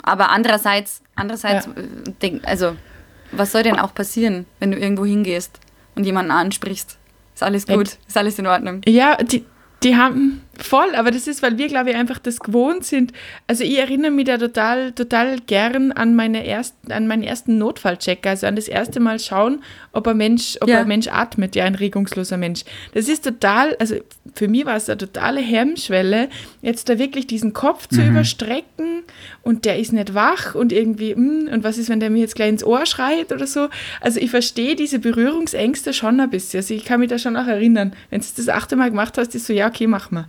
Aber 0.02 0.30
andererseits, 0.30 1.02
andererseits, 1.14 1.66
ja. 1.66 1.72
Äh, 1.72 2.12
denk, 2.20 2.46
also, 2.46 2.76
was 3.32 3.52
soll 3.52 3.62
denn 3.62 3.78
auch 3.78 3.94
passieren, 3.94 4.46
wenn 4.60 4.70
du 4.70 4.78
irgendwo 4.78 5.04
hingehst 5.04 5.58
und 5.94 6.04
jemanden 6.04 6.30
ansprichst? 6.30 6.98
Ist 7.34 7.42
alles 7.42 7.66
gut, 7.66 7.98
ist 8.06 8.16
alles 8.16 8.38
in 8.38 8.46
Ordnung. 8.46 8.82
Ja, 8.86 9.16
die, 9.16 9.44
die 9.82 9.96
haben 9.96 10.42
voll, 10.58 10.94
aber 10.94 11.10
das 11.10 11.26
ist, 11.26 11.42
weil 11.42 11.58
wir, 11.58 11.68
glaube 11.68 11.90
ich, 11.90 11.96
einfach 11.96 12.18
das 12.18 12.40
gewohnt 12.40 12.84
sind. 12.84 13.12
Also 13.46 13.64
ich 13.64 13.78
erinnere 13.78 14.10
mich 14.10 14.26
da 14.26 14.38
total, 14.38 14.92
total 14.92 15.38
gern 15.40 15.92
an, 15.92 16.14
meine 16.14 16.46
ersten, 16.46 16.92
an 16.92 17.06
meinen 17.06 17.22
ersten 17.22 17.58
Notfallcheck, 17.58 18.26
also 18.26 18.46
an 18.46 18.56
das 18.56 18.68
erste 18.68 19.00
Mal 19.00 19.18
schauen, 19.18 19.62
ob 19.92 20.06
ein 20.06 20.16
Mensch, 20.16 20.58
ob 20.60 20.68
ja. 20.68 20.80
ein 20.80 20.88
Mensch 20.88 21.08
atmet, 21.08 21.56
ja, 21.56 21.64
ein 21.64 21.74
regungsloser 21.74 22.36
Mensch. 22.36 22.64
Das 22.92 23.08
ist 23.08 23.24
total, 23.24 23.76
also 23.76 23.96
für 24.34 24.48
mich 24.48 24.66
war 24.66 24.76
es 24.76 24.88
eine 24.88 24.98
totale 24.98 25.40
Hemmschwelle, 25.40 26.28
jetzt 26.60 26.88
da 26.88 26.98
wirklich 26.98 27.26
diesen 27.26 27.52
Kopf 27.52 27.88
zu 27.88 28.00
mhm. 28.00 28.10
überstrecken 28.10 29.02
und 29.42 29.64
der 29.64 29.78
ist 29.78 29.92
nicht 29.92 30.14
wach 30.14 30.54
und 30.54 30.72
irgendwie, 30.72 31.14
hm, 31.14 31.48
und 31.52 31.64
was 31.64 31.78
ist, 31.78 31.88
wenn 31.88 32.00
der 32.00 32.10
mir 32.10 32.20
jetzt 32.20 32.34
gleich 32.34 32.50
ins 32.50 32.64
Ohr 32.64 32.86
schreit 32.86 33.32
oder 33.32 33.46
so. 33.46 33.68
Also 34.00 34.20
ich 34.20 34.30
verstehe 34.30 34.76
diese 34.76 34.98
Berührungsängste 34.98 35.92
schon 35.92 36.20
ein 36.20 36.30
bisschen. 36.30 36.58
Also 36.58 36.74
ich 36.74 36.84
kann 36.84 37.00
mich 37.00 37.08
da 37.08 37.18
schon 37.18 37.36
auch 37.36 37.46
erinnern, 37.46 37.94
wenn 38.10 38.20
du 38.20 38.26
das 38.36 38.48
achte 38.48 38.76
Mal 38.76 38.90
gemacht 38.90 39.18
hast, 39.18 39.34
ist 39.34 39.46
so, 39.46 39.52
ja, 39.52 39.68
okay, 39.68 39.86
mach 39.86 40.10
mal. 40.10 40.26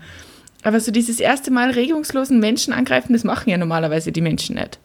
Aber 0.64 0.80
so 0.80 0.92
dieses 0.92 1.20
erste 1.20 1.52
Mal 1.52 1.72
regungslosen 1.72 2.40
Menschen 2.40 2.74
angreifen, 2.74 3.14
das 3.14 3.24
machen 3.24 3.50
ja 3.50 3.58
normalerweise 3.58 4.12
die 4.12 4.22
Menschen 4.22 4.56
nicht. 4.56 4.80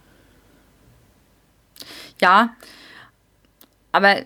Ja, 2.21 2.57
aber 3.91 4.17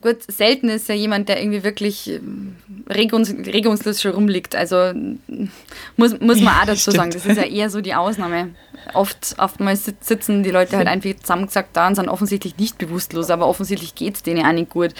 gut, 0.00 0.18
selten 0.26 0.68
ist 0.68 0.88
ja 0.88 0.94
jemand, 0.94 1.28
der 1.28 1.40
irgendwie 1.40 1.62
wirklich 1.62 2.10
ähm, 2.10 2.56
regungs 2.88 3.30
regungslos 3.30 4.02
schon 4.02 4.12
rumliegt. 4.12 4.56
Also 4.56 4.92
muss, 5.96 6.18
muss 6.20 6.40
man 6.40 6.54
auch 6.54 6.66
dazu 6.66 6.90
sagen, 6.90 7.12
das 7.12 7.24
ist 7.24 7.36
ja 7.36 7.44
eher 7.44 7.70
so 7.70 7.80
die 7.80 7.94
Ausnahme. 7.94 8.50
Oft, 8.94 9.36
oftmals 9.38 9.90
sitzen 10.00 10.42
die 10.42 10.50
Leute 10.50 10.76
halt 10.76 10.88
einfach 10.88 11.14
zusammengesagt 11.20 11.70
da 11.76 11.86
und 11.86 11.94
sind 11.94 12.08
offensichtlich 12.08 12.56
nicht 12.58 12.78
bewusstlos, 12.78 13.30
aber 13.30 13.46
offensichtlich 13.46 13.94
geht 13.94 14.16
es 14.16 14.22
denen 14.22 14.44
auch 14.44 14.52
nicht 14.52 14.70
gut. 14.70 14.92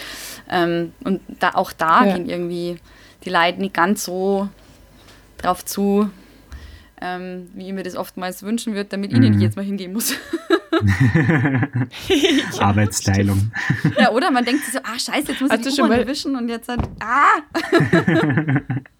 Ähm, 0.49 0.93
und 1.03 1.21
da, 1.39 1.51
auch 1.55 1.71
da 1.73 2.05
ja. 2.05 2.15
gehen 2.15 2.29
irgendwie 2.29 2.77
die 3.25 3.29
Leute 3.29 3.59
nicht 3.59 3.73
ganz 3.73 4.03
so 4.05 4.49
drauf 5.37 5.65
zu, 5.65 6.09
ähm, 7.01 7.49
wie 7.53 7.67
ich 7.67 7.73
mir 7.73 7.83
das 7.83 7.95
oftmals 7.95 8.43
wünschen 8.43 8.73
würde, 8.73 8.89
damit 8.89 9.11
ich 9.11 9.19
mhm. 9.19 9.29
nicht 9.29 9.41
jetzt 9.41 9.55
mal 9.55 9.65
hingehen 9.65 9.93
muss. 9.93 10.13
Arbeitsteilung. 12.59 13.51
Ja, 13.97 14.11
oder 14.11 14.31
man 14.31 14.45
denkt 14.45 14.63
sich 14.63 14.73
so, 14.73 14.79
ah 14.83 14.97
scheiße, 14.99 15.31
jetzt 15.31 15.41
muss 15.41 15.51
Hast 15.51 15.65
ich 15.65 15.75
die 15.75 15.81
U-Bahn 15.81 15.99
erwischen 15.99 16.35
und 16.35 16.49
jetzt 16.49 16.69
halt, 16.69 16.81
ah. 16.99 17.41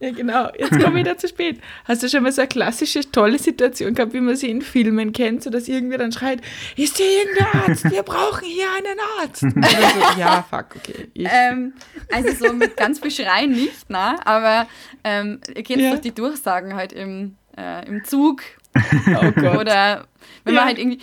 Ja, 0.00 0.12
genau. 0.12 0.48
Jetzt 0.56 0.70
komme 0.70 0.88
ich 0.88 0.94
wieder 1.06 1.18
zu 1.18 1.26
spät. 1.28 1.60
Hast 1.84 2.02
du 2.02 2.08
schon 2.08 2.22
mal 2.22 2.30
so 2.30 2.42
eine 2.42 2.48
klassische, 2.48 3.10
tolle 3.10 3.38
Situation 3.38 3.94
gehabt, 3.94 4.12
wie 4.12 4.20
man 4.20 4.36
sie 4.36 4.48
in 4.48 4.62
Filmen 4.62 5.12
kennt, 5.12 5.42
so 5.42 5.50
dass 5.50 5.66
irgendwer 5.66 5.98
dann 5.98 6.12
schreit, 6.12 6.40
ist 6.76 6.98
hier 6.98 7.06
irgendein 7.06 7.62
Arzt? 7.62 7.90
Wir 7.90 8.02
brauchen 8.02 8.44
hier 8.46 8.66
einen 8.76 8.98
Arzt. 9.20 9.42
So, 9.68 10.20
ja, 10.20 10.44
fuck, 10.48 10.76
okay. 10.76 11.08
Ähm, 11.14 11.72
also 12.10 12.46
so 12.46 12.52
mit 12.52 12.76
ganz 12.76 13.00
viel 13.00 13.10
Schreien 13.10 13.50
nicht, 13.50 13.90
ne? 13.90 14.16
aber 14.24 14.66
ähm, 15.04 15.40
ihr 15.54 15.62
kennt 15.62 15.82
ja. 15.82 15.94
doch 15.94 16.00
die 16.00 16.14
Durchsagen 16.14 16.74
halt 16.74 16.92
im, 16.92 17.36
äh, 17.56 17.86
im 17.86 18.04
Zug. 18.04 18.42
Oh 18.74 19.30
Gott. 19.32 19.58
Oder 19.58 20.06
wenn 20.44 20.54
ja. 20.54 20.60
man 20.60 20.68
halt 20.68 20.78
irgendwie, 20.78 21.00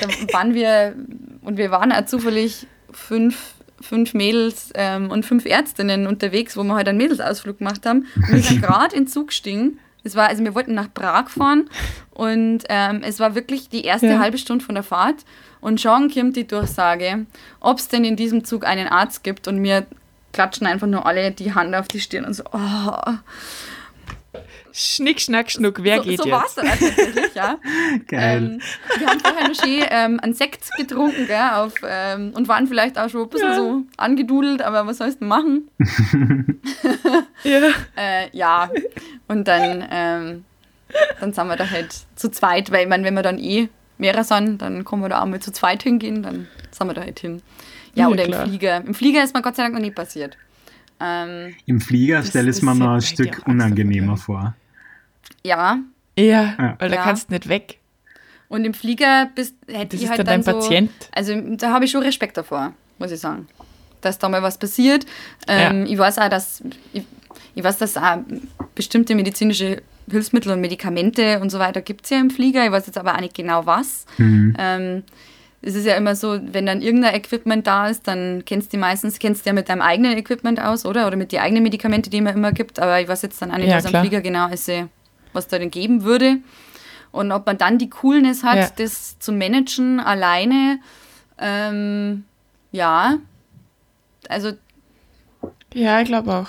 da 0.00 0.08
waren 0.32 0.54
wir, 0.54 0.96
und 1.42 1.58
wir 1.58 1.70
waren 1.70 1.92
auch 1.92 2.04
zufällig 2.06 2.66
fünf 2.90 3.53
fünf 3.84 4.14
Mädels 4.14 4.70
ähm, 4.74 5.10
und 5.10 5.24
fünf 5.24 5.46
Ärztinnen 5.46 6.06
unterwegs, 6.06 6.56
wo 6.56 6.62
wir 6.64 6.74
halt 6.74 6.88
einen 6.88 6.98
Mädelsausflug 6.98 7.58
gemacht 7.58 7.86
haben. 7.86 8.06
Und 8.16 8.32
wir 8.32 8.42
sind 8.42 8.62
gerade 8.62 8.96
in 8.96 9.06
Zug 9.06 9.28
gestiegen. 9.28 9.78
Es 10.02 10.16
war, 10.16 10.28
also 10.28 10.44
wir 10.44 10.54
wollten 10.54 10.74
nach 10.74 10.92
Prag 10.92 11.30
fahren 11.30 11.70
und 12.10 12.64
ähm, 12.68 13.00
es 13.02 13.20
war 13.20 13.34
wirklich 13.34 13.70
die 13.70 13.84
erste 13.84 14.08
ja. 14.08 14.18
halbe 14.18 14.36
Stunde 14.36 14.62
von 14.62 14.74
der 14.74 14.84
Fahrt. 14.84 15.24
Und 15.62 15.80
schon 15.80 16.12
kommt 16.12 16.36
die 16.36 16.46
Durchsage, 16.46 17.24
ob 17.60 17.78
es 17.78 17.88
denn 17.88 18.04
in 18.04 18.16
diesem 18.16 18.44
Zug 18.44 18.66
einen 18.66 18.86
Arzt 18.86 19.24
gibt 19.24 19.48
und 19.48 19.60
mir 19.60 19.86
klatschen 20.32 20.66
einfach 20.66 20.86
nur 20.86 21.06
alle 21.06 21.30
die 21.30 21.54
Hand 21.54 21.74
auf 21.74 21.88
die 21.88 22.00
Stirn 22.00 22.26
und 22.26 22.34
so, 22.34 22.42
oh, 22.52 23.14
Schnick, 24.76 25.20
Schnack, 25.20 25.52
Schnuck, 25.52 25.84
wer 25.84 25.98
so, 25.98 26.02
geht 26.02 26.20
so 26.20 26.28
jetzt? 26.28 26.30
So 26.30 26.30
war 26.32 26.44
es 26.46 26.54
dann 26.56 26.66
tatsächlich, 26.66 27.34
ja. 27.36 27.58
Geil. 28.08 28.42
Ähm, 28.42 28.60
wir 28.98 29.06
haben 29.06 29.20
vorher 29.20 29.48
noch 29.48 29.54
schön 29.54 29.84
ähm, 29.88 30.18
einen 30.18 30.34
Sekt 30.34 30.68
getrunken 30.76 31.28
gell, 31.28 31.50
auf, 31.52 31.74
ähm, 31.86 32.32
und 32.34 32.48
waren 32.48 32.66
vielleicht 32.66 32.98
auch 32.98 33.08
schon 33.08 33.22
ein 33.22 33.28
bisschen 33.28 33.50
ja. 33.50 33.54
so 33.54 33.82
angedudelt, 33.96 34.62
aber 34.62 34.84
was 34.84 34.98
sollst 34.98 35.20
du 35.20 35.26
machen? 35.26 35.70
ja. 37.44 37.60
äh, 37.96 38.36
ja, 38.36 38.68
und 39.28 39.46
dann, 39.46 39.86
ähm, 39.92 40.44
dann 41.20 41.32
sind 41.32 41.46
wir 41.46 41.54
da 41.54 41.70
halt 41.70 41.94
zu 42.16 42.32
zweit, 42.32 42.72
weil 42.72 42.82
ich 42.82 42.88
meine, 42.88 43.04
wenn 43.04 43.14
wir 43.14 43.22
dann 43.22 43.38
eh 43.38 43.68
mehrere 43.98 44.24
sind, 44.24 44.60
dann 44.60 44.82
kommen 44.82 45.02
wir 45.02 45.08
da 45.08 45.22
auch 45.22 45.26
mal 45.26 45.38
zu 45.38 45.52
zweit 45.52 45.84
hingehen, 45.84 46.24
dann 46.24 46.48
sind 46.72 46.88
wir 46.88 46.94
da 46.94 47.02
halt 47.02 47.20
hin. 47.20 47.42
Ja, 47.94 48.02
ja 48.02 48.08
oder 48.08 48.24
klar. 48.24 48.42
im 48.42 48.48
Flieger. 48.48 48.76
Im 48.84 48.94
Flieger 48.94 49.22
ist 49.22 49.34
mir 49.34 49.42
Gott 49.42 49.54
sei 49.54 49.62
Dank 49.62 49.76
noch 49.76 49.82
nie 49.82 49.92
passiert. 49.92 50.36
Ähm, 50.98 51.54
Im 51.66 51.80
Flieger 51.80 52.24
stelle 52.24 52.50
ich 52.50 52.56
es 52.56 52.62
mir 52.62 52.74
noch 52.74 52.94
ein 52.94 53.02
Stück 53.02 53.42
unangenehmer 53.46 54.16
vor. 54.16 54.56
Ja. 55.42 55.78
Ja, 56.16 56.54
ja. 56.58 56.76
weil 56.78 56.88
da 56.90 56.96
ja. 56.96 57.02
kannst 57.02 57.28
du 57.28 57.34
nicht 57.34 57.48
weg. 57.48 57.78
Und 58.48 58.64
im 58.64 58.74
Flieger 58.74 59.30
bist, 59.34 59.56
hätte 59.66 59.96
ich 59.96 60.08
halt 60.08 60.20
dann, 60.20 60.26
dann 60.26 60.42
so, 60.42 60.52
Patient. 60.52 60.90
Also 61.12 61.34
da 61.56 61.72
habe 61.72 61.86
ich 61.86 61.90
schon 61.90 62.02
Respekt 62.02 62.36
davor, 62.36 62.72
muss 62.98 63.10
ich 63.10 63.20
sagen. 63.20 63.48
Dass 64.00 64.18
da 64.18 64.28
mal 64.28 64.42
was 64.42 64.58
passiert. 64.58 65.06
Ähm, 65.48 65.86
ja. 65.86 65.92
Ich 65.92 65.98
weiß 65.98 66.18
auch, 66.18 66.28
dass 66.28 66.62
ich, 66.92 67.04
ich 67.54 67.64
weiß, 67.64 67.78
dass 67.78 67.96
auch 67.96 68.18
bestimmte 68.74 69.14
medizinische 69.14 69.82
Hilfsmittel 70.10 70.52
und 70.52 70.60
Medikamente 70.60 71.40
und 71.40 71.50
so 71.50 71.58
weiter 71.58 71.80
gibt 71.80 72.04
es 72.04 72.10
ja 72.10 72.20
im 72.20 72.30
Flieger. 72.30 72.64
Ich 72.64 72.70
weiß 72.70 72.86
jetzt 72.86 72.98
aber 72.98 73.14
auch 73.16 73.20
nicht 73.20 73.34
genau 73.34 73.66
was. 73.66 74.04
Mhm. 74.18 74.54
Ähm, 74.58 75.02
es 75.62 75.74
ist 75.74 75.86
ja 75.86 75.96
immer 75.96 76.14
so, 76.14 76.38
wenn 76.52 76.66
dann 76.66 76.82
irgendein 76.82 77.14
Equipment 77.14 77.66
da 77.66 77.88
ist, 77.88 78.06
dann 78.06 78.44
kennst 78.44 78.72
du 78.74 78.76
meistens, 78.76 79.18
kennst 79.18 79.46
du 79.46 79.50
ja 79.50 79.54
mit 79.54 79.70
deinem 79.70 79.80
eigenen 79.80 80.16
Equipment 80.18 80.60
aus, 80.60 80.84
oder? 80.84 81.06
Oder 81.06 81.16
mit 81.16 81.32
den 81.32 81.40
eigenen 81.40 81.62
Medikamente, 81.62 82.10
die 82.10 82.20
man 82.20 82.34
immer 82.34 82.52
gibt. 82.52 82.78
Aber 82.78 83.00
ich 83.00 83.08
weiß 83.08 83.22
jetzt 83.22 83.40
dann 83.40 83.50
auch 83.50 83.56
nicht, 83.56 83.68
ja, 83.68 83.78
was 83.78 83.86
am 83.86 84.02
Flieger 84.02 84.20
genau 84.20 84.48
ist, 84.48 84.68
was 85.34 85.48
da 85.48 85.58
denn 85.58 85.70
geben 85.70 86.02
würde. 86.02 86.38
Und 87.12 87.30
ob 87.30 87.46
man 87.46 87.58
dann 87.58 87.78
die 87.78 87.90
Coolness 87.90 88.42
hat, 88.42 88.56
ja. 88.56 88.68
das 88.76 89.18
zu 89.18 89.32
managen 89.32 90.00
alleine, 90.00 90.80
ähm, 91.38 92.24
ja. 92.72 93.18
Also. 94.28 94.52
Ja, 95.72 96.00
ich 96.00 96.08
glaube 96.08 96.34
auch. 96.34 96.48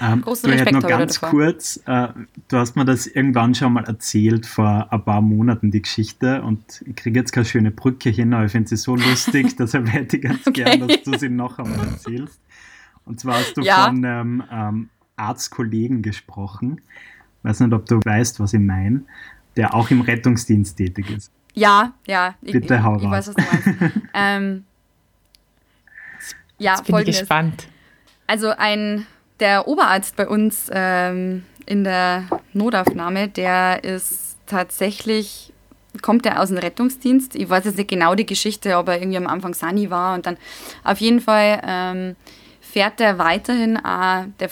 ähm, 0.00 0.20
Großen 0.22 0.48
du 0.48 0.54
Respekt 0.54 0.72
noch 0.72 0.88
ganz 0.88 1.20
kurz, 1.20 1.80
äh, 1.86 2.08
du 2.48 2.56
hast 2.56 2.76
mir 2.76 2.84
das 2.84 3.06
irgendwann 3.06 3.54
schon 3.54 3.74
mal 3.74 3.84
erzählt 3.84 4.46
vor 4.46 4.88
ein 4.90 5.04
paar 5.04 5.20
Monaten, 5.20 5.70
die 5.70 5.82
Geschichte, 5.82 6.42
und 6.42 6.82
ich 6.86 6.96
kriege 6.96 7.18
jetzt 7.18 7.32
keine 7.32 7.46
schöne 7.46 7.70
Brücke 7.70 8.10
hin, 8.10 8.32
aber 8.32 8.46
ich 8.46 8.52
finde 8.52 8.68
sie 8.68 8.76
so 8.76 8.96
lustig, 8.96 9.56
deshalb 9.58 9.92
hätte 9.92 10.16
ich 10.16 10.22
ganz 10.22 10.46
okay. 10.46 10.64
gern, 10.64 10.88
dass 10.88 11.02
du 11.02 11.18
sie 11.18 11.28
noch 11.28 11.58
einmal 11.58 11.88
erzählst. 11.88 12.40
Und 13.04 13.20
zwar 13.20 13.34
hast 13.34 13.56
du 13.56 13.62
ja. 13.62 13.86
von 13.86 14.04
einem 14.04 14.42
ähm, 14.50 14.88
Arztkollegen 15.16 16.02
gesprochen, 16.02 16.80
weiß 17.42 17.60
nicht, 17.60 17.72
ob 17.72 17.86
du 17.86 18.00
weißt, 18.04 18.40
was 18.40 18.54
ich 18.54 18.60
meine, 18.60 19.02
der 19.56 19.74
auch 19.74 19.90
im 19.90 20.00
Rettungsdienst 20.00 20.76
tätig 20.76 21.10
ist. 21.10 21.30
Ja, 21.54 21.92
ja. 22.06 22.34
Bitte 22.40 22.74
ich, 22.74 22.82
hau 22.82 22.96
ich, 22.96 23.04
ich 23.04 23.10
weiß, 23.10 23.28
was 23.28 23.34
du 23.34 23.42
meinst. 23.42 23.96
ähm, 24.14 24.64
ja, 26.58 26.72
Jetzt 26.72 26.84
bin 26.84 26.92
folgendes. 26.94 27.16
ich 27.16 27.20
gespannt. 27.20 27.68
Also 28.26 28.50
ein, 28.56 29.06
der 29.40 29.68
Oberarzt 29.68 30.16
bei 30.16 30.28
uns 30.28 30.70
ähm, 30.72 31.44
in 31.66 31.84
der 31.84 32.24
Notaufnahme, 32.52 33.28
der 33.28 33.84
ist 33.84 34.36
tatsächlich, 34.46 35.52
kommt 36.00 36.24
er 36.24 36.40
aus 36.40 36.48
dem 36.48 36.58
Rettungsdienst. 36.58 37.34
Ich 37.34 37.48
weiß 37.48 37.64
jetzt 37.64 37.76
nicht 37.76 37.90
genau 37.90 38.14
die 38.14 38.26
Geschichte, 38.26 38.76
ob 38.78 38.88
er 38.88 39.00
irgendwie 39.00 39.18
am 39.18 39.26
Anfang 39.26 39.54
Sani 39.54 39.90
war 39.90 40.14
und 40.14 40.26
dann 40.26 40.36
auf 40.84 40.98
jeden 40.98 41.20
Fall 41.20 41.60
ähm, 41.66 42.16
fährt 42.60 43.00
er 43.00 43.18
weiterhin, 43.18 43.76
äh, 43.76 44.28
der, 44.40 44.50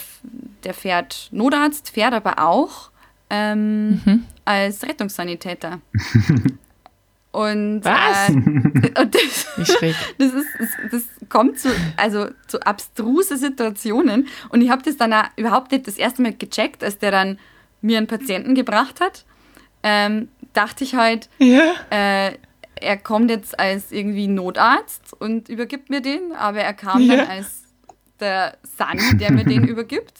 der 0.63 0.73
fährt 0.73 1.29
Notarzt, 1.31 1.89
fährt 1.89 2.13
aber 2.13 2.39
auch 2.39 2.91
ähm, 3.29 4.01
mhm. 4.05 4.25
als 4.45 4.83
Rettungssanitäter. 4.83 5.79
Und, 7.31 7.85
Was? 7.85 8.29
Äh, 8.29 8.33
und 9.01 9.15
das, 9.15 9.47
das, 9.57 9.69
ist, 9.69 9.87
das, 10.17 10.31
das, 10.91 11.03
kommt 11.29 11.59
zu, 11.59 11.69
also 11.95 12.27
zu 12.47 12.59
abstruse 12.61 13.37
Situationen. 13.37 14.27
Und 14.49 14.61
ich 14.61 14.69
habe 14.69 14.83
das 14.83 14.97
dann 14.97 15.13
auch 15.13 15.23
überhaupt 15.37 15.71
nicht 15.71 15.87
das 15.87 15.97
erste 15.97 16.21
Mal 16.21 16.33
gecheckt, 16.33 16.83
als 16.83 16.97
der 16.97 17.11
dann 17.11 17.39
mir 17.81 17.99
einen 17.99 18.07
Patienten 18.07 18.53
gebracht 18.53 18.99
hat. 18.99 19.23
Ähm, 19.81 20.27
dachte 20.51 20.83
ich 20.83 20.95
halt, 20.95 21.29
ja. 21.37 21.73
äh, 21.89 22.37
er 22.75 22.97
kommt 22.97 23.29
jetzt 23.29 23.57
als 23.57 23.91
irgendwie 23.91 24.27
Notarzt 24.27 25.13
und 25.17 25.47
übergibt 25.47 25.89
mir 25.89 26.01
den, 26.01 26.33
aber 26.33 26.59
er 26.59 26.73
kam 26.73 27.01
ja. 27.01 27.15
dann 27.15 27.27
als 27.27 27.63
der 28.19 28.57
Sani, 28.63 29.17
der 29.17 29.31
mir 29.31 29.45
den 29.45 29.63
übergibt. 29.67 30.19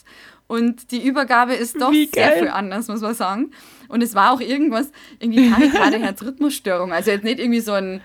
Und 0.51 0.91
die 0.91 1.01
Übergabe 1.01 1.53
ist 1.53 1.79
doch 1.79 1.93
sehr 1.93 2.33
viel 2.33 2.49
anders, 2.49 2.89
muss 2.89 2.99
man 2.99 3.13
sagen. 3.13 3.51
Und 3.87 4.03
es 4.03 4.15
war 4.15 4.33
auch 4.33 4.41
irgendwas, 4.41 4.91
irgendwie 5.17 5.49
Tachykardie, 5.49 5.99
Herzrhythmusstörung. 6.03 6.91
Also 6.91 7.09
jetzt 7.11 7.23
nicht 7.23 7.39
irgendwie 7.39 7.61
so 7.61 7.71
ein, 7.71 8.01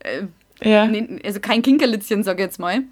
äh, 0.00 0.22
Ja. 0.60 0.90
Also 1.24 1.38
kein 1.38 1.62
Kinkerlitzchen, 1.62 2.24
sage 2.24 2.42
ich 2.42 2.46
jetzt 2.46 2.58
mal. 2.58 2.82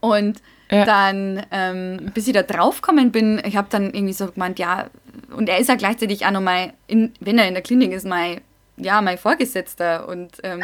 Und 0.00 0.42
ja. 0.70 0.84
dann, 0.84 1.42
ähm, 1.50 2.10
bis 2.12 2.26
ich 2.26 2.34
da 2.34 2.42
draufgekommen 2.42 3.12
bin, 3.12 3.40
ich 3.46 3.56
habe 3.56 3.68
dann 3.70 3.94
irgendwie 3.94 4.12
so 4.12 4.26
gemeint, 4.26 4.58
ja, 4.58 4.90
und 5.34 5.48
er 5.48 5.56
ist 5.56 5.70
ja 5.70 5.76
gleichzeitig 5.76 6.26
auch 6.26 6.32
noch 6.32 6.42
mal, 6.42 6.74
in, 6.88 7.14
wenn 7.20 7.38
er 7.38 7.48
in 7.48 7.54
der 7.54 7.62
Klinik 7.62 7.92
ist, 7.92 8.06
mein, 8.06 8.42
ja, 8.76 9.00
mein 9.02 9.18
Vorgesetzter 9.18 10.08
und 10.08 10.32
ähm, 10.42 10.62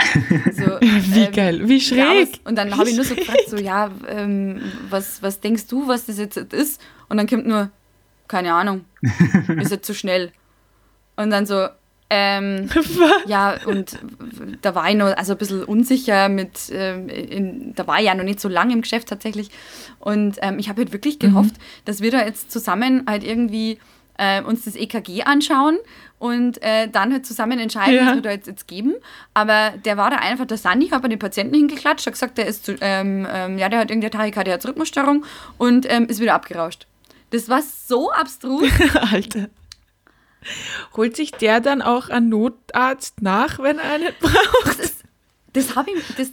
so. 0.53 0.65
wie 0.81 1.25
ähm, 1.25 1.33
geil, 1.33 1.69
wie 1.69 1.81
schräg. 1.81 1.99
Ja, 1.99 2.23
was, 2.23 2.41
und 2.45 2.57
dann 2.57 2.77
habe 2.77 2.89
ich 2.89 2.97
nur 2.97 3.05
so 3.05 3.15
gefragt, 3.15 3.49
so, 3.49 3.57
ja, 3.57 3.91
ähm, 4.09 4.61
was, 4.89 5.23
was 5.23 5.41
denkst 5.41 5.67
du, 5.67 5.89
was 5.89 6.07
das 6.07 6.19
jetzt 6.19 6.37
ist? 6.37 6.81
Und 7.09 7.19
dann 7.19 7.27
kommt 7.27 7.47
nur, 7.47 7.71
keine 8.27 8.55
Ahnung, 8.55 8.85
ist 9.61 9.71
jetzt 9.71 9.87
zu 9.87 9.95
schnell. 9.95 10.33
Und 11.17 11.31
dann 11.31 11.47
so, 11.47 11.69
ähm, 12.11 12.71
ja, 13.27 13.57
und 13.67 13.99
da 14.63 14.75
war 14.75 14.89
ich 14.89 14.97
noch 14.97 15.15
also 15.17 15.33
ein 15.33 15.39
bisschen 15.39 15.65
unsicher 15.65 16.29
mit, 16.29 16.71
ähm, 16.73 17.09
in, 17.09 17.75
da 17.75 17.87
war 17.87 17.99
ich 17.99 18.07
ja 18.07 18.15
noch 18.15 18.25
nicht 18.25 18.41
so 18.41 18.49
lange 18.49 18.73
im 18.73 18.81
Geschäft 18.81 19.09
tatsächlich. 19.09 19.51
Und 19.99 20.39
ähm, 20.41 20.59
ich 20.59 20.69
habe 20.69 20.81
halt 20.81 20.93
wirklich 20.93 21.19
gehofft, 21.19 21.59
mhm. 21.59 21.63
dass 21.85 22.01
wir 22.01 22.11
da 22.11 22.25
jetzt 22.25 22.51
zusammen 22.51 23.05
halt 23.07 23.25
irgendwie 23.25 23.79
äh, 24.19 24.43
uns 24.43 24.65
das 24.65 24.77
EKG 24.77 25.23
anschauen 25.23 25.79
und 26.19 26.63
äh, 26.63 26.89
dann 26.89 27.13
halt 27.13 27.25
zusammen 27.25 27.59
entscheiden, 27.59 27.95
ja. 27.95 28.07
was 28.07 28.15
wir 28.17 28.23
da 28.23 28.31
jetzt, 28.31 28.47
jetzt 28.47 28.69
geben. 28.69 28.95
Aber 29.35 29.73
der 29.85 29.97
war 29.97 30.11
da 30.11 30.17
einfach 30.17 30.47
der 30.47 30.59
Sandy, 30.59 30.87
ich 30.87 30.93
habe 30.93 31.09
den 31.09 31.19
Patienten 31.19 31.55
hingeklatscht, 31.55 32.07
hat 32.07 32.13
gesagt, 32.13 32.39
der 32.39 32.47
ist 32.47 32.65
zu, 32.65 32.77
ähm, 32.81 33.27
ähm, 33.31 33.59
ja, 33.59 33.69
der 33.69 33.81
hat 33.81 33.91
irgendeine 33.91 34.11
Tachykardie, 34.11 34.51
Herzrhythmusstörung 34.51 35.25
und 35.57 35.91
ähm, 35.91 36.07
ist 36.07 36.21
wieder 36.21 36.35
abgerauscht. 36.35 36.87
Das 37.31 37.49
war 37.49 37.63
so 37.63 38.11
abstrus. 38.11 38.69
Alter. 39.13 39.49
Holt 40.97 41.17
sich 41.17 41.33
der 41.33 41.61
dann 41.61 41.83
auch 41.83 42.09
einen 42.09 42.29
Notarzt 42.29 43.23
nach, 43.23 43.59
wenn 43.59 43.79
er 43.79 43.93
einen 43.93 44.13
braucht? 44.21 44.79
Das, 44.79 44.95
das 45.53 45.77
habe 45.77 45.91
ich, 45.91 46.03
das, 46.17 46.31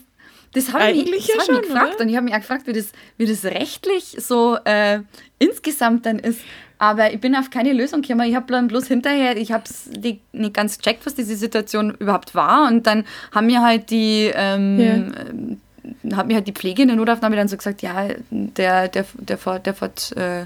das 0.54 0.74
hab 0.74 0.90
ich, 0.90 1.12
das 1.12 1.28
ja 1.28 1.36
hab 1.36 1.46
schon, 1.46 1.56
mich 1.56 1.68
gefragt 1.68 1.96
oder? 1.96 2.04
und 2.04 2.10
ich 2.10 2.16
habe 2.16 2.26
mich 2.26 2.34
auch 2.34 2.40
gefragt, 2.40 2.68
wie 2.68 2.74
das, 2.74 2.92
wie 3.18 3.26
das 3.26 3.44
rechtlich 3.44 4.16
so 4.20 4.58
äh, 4.64 5.02
insgesamt 5.38 6.06
dann 6.06 6.20
ist. 6.20 6.40
Aber 6.86 7.12
ich 7.12 7.20
bin 7.20 7.36
auf 7.36 7.50
keine 7.50 7.74
Lösung 7.74 8.04
gekommen. 8.04 8.30
Ich 8.30 8.36
habe 8.36 8.46
dann 8.52 8.68
bloß 8.68 8.88
hinterher, 8.88 9.38
ich 9.38 9.52
habe 9.52 9.64
es 9.66 9.88
nicht 9.88 10.22
ganz 10.54 10.78
gecheckt, 10.78 11.04
was 11.06 11.16
diese 11.16 11.36
Situation 11.36 11.96
überhaupt 11.96 12.36
war. 12.36 12.68
Und 12.68 12.86
dann 12.86 13.06
haben 13.34 13.48
mir 13.48 13.64
halt 13.64 13.90
die, 13.90 14.32
ähm, 14.36 14.80
yeah. 14.80 16.16
hat 16.16 16.28
mir 16.28 16.36
halt 16.36 16.48
die 16.48 16.54
Pflege 16.54 16.84
in 16.84 16.90
der 16.90 16.98
Notaufnahme 16.98 17.36
dann 17.36 17.48
so 17.48 17.58
gesagt, 17.58 17.82
ja, 17.82 18.08
der, 18.30 18.88
der, 18.88 19.06
der, 19.18 19.38
der, 19.38 19.60
der, 19.60 19.74
der, 19.74 20.42
äh, 20.42 20.46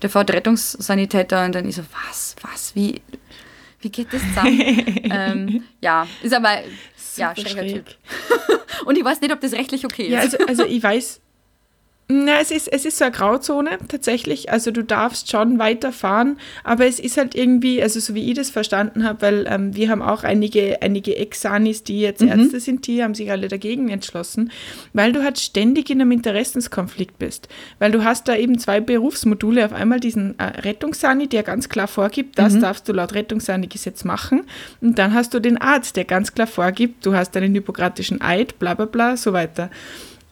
der 0.00 0.10
fährt 0.10 0.32
Rettungssanitäter 0.32 1.44
und 1.44 1.54
dann 1.54 1.68
ist 1.68 1.76
so, 1.76 1.82
was, 2.08 2.34
was, 2.40 2.74
wie, 2.74 3.02
wie 3.80 3.90
geht 3.90 4.10
das 4.10 4.22
zusammen? 4.22 4.60
ähm, 5.04 5.64
ja, 5.82 6.06
ist 6.22 6.32
aber 6.32 6.60
Super 6.96 7.34
ja, 7.36 7.36
schräger 7.36 7.66
Typ. 7.66 7.84
und 8.86 8.96
ich 8.96 9.04
weiß 9.04 9.20
nicht, 9.20 9.32
ob 9.32 9.40
das 9.40 9.52
rechtlich 9.52 9.84
okay 9.84 10.04
ist. 10.04 10.12
Ja, 10.12 10.20
also, 10.20 10.38
also 10.46 10.64
ich 10.64 10.82
weiß, 10.82 11.20
na, 12.06 12.38
es 12.38 12.50
ist, 12.50 12.70
es 12.70 12.84
ist 12.84 12.98
so 12.98 13.06
eine 13.06 13.14
Grauzone 13.14 13.78
tatsächlich. 13.88 14.52
Also 14.52 14.70
du 14.70 14.84
darfst 14.84 15.30
schon 15.30 15.58
weiterfahren, 15.58 16.38
aber 16.62 16.84
es 16.86 17.00
ist 17.00 17.16
halt 17.16 17.34
irgendwie, 17.34 17.82
also 17.82 17.98
so 17.98 18.14
wie 18.14 18.28
ich 18.28 18.36
das 18.36 18.50
verstanden 18.50 19.04
habe, 19.04 19.22
weil 19.22 19.46
ähm, 19.48 19.74
wir 19.74 19.88
haben 19.88 20.02
auch 20.02 20.22
einige, 20.22 20.82
einige 20.82 21.16
Ex-Sanis, 21.16 21.82
die 21.82 22.00
jetzt 22.00 22.20
mhm. 22.20 22.28
Ärzte 22.28 22.60
sind, 22.60 22.86
die 22.86 23.02
haben 23.02 23.14
sich 23.14 23.30
alle 23.30 23.48
dagegen 23.48 23.88
entschlossen, 23.88 24.52
weil 24.92 25.14
du 25.14 25.24
halt 25.24 25.38
ständig 25.38 25.88
in 25.88 26.02
einem 26.02 26.12
Interessenskonflikt 26.12 27.18
bist. 27.18 27.48
Weil 27.78 27.90
du 27.90 28.04
hast 28.04 28.28
da 28.28 28.36
eben 28.36 28.58
zwei 28.58 28.80
Berufsmodule, 28.80 29.64
auf 29.64 29.72
einmal 29.72 29.98
diesen 29.98 30.38
äh, 30.38 30.44
Rettungssani, 30.60 31.26
der 31.26 31.42
ganz 31.42 31.70
klar 31.70 31.88
vorgibt, 31.88 32.38
das 32.38 32.52
mhm. 32.52 32.60
darfst 32.60 32.86
du 32.86 32.92
laut 32.92 33.14
Rettungssani-Gesetz 33.14 34.04
machen. 34.04 34.44
Und 34.82 34.98
dann 34.98 35.14
hast 35.14 35.32
du 35.32 35.40
den 35.40 35.56
Arzt, 35.56 35.96
der 35.96 36.04
ganz 36.04 36.34
klar 36.34 36.48
vorgibt, 36.48 37.06
du 37.06 37.14
hast 37.14 37.34
einen 37.38 37.54
hypokratischen 37.54 38.20
Eid, 38.20 38.58
bla 38.58 38.74
bla 38.74 38.84
bla, 38.84 39.16
so 39.16 39.32
weiter. 39.32 39.70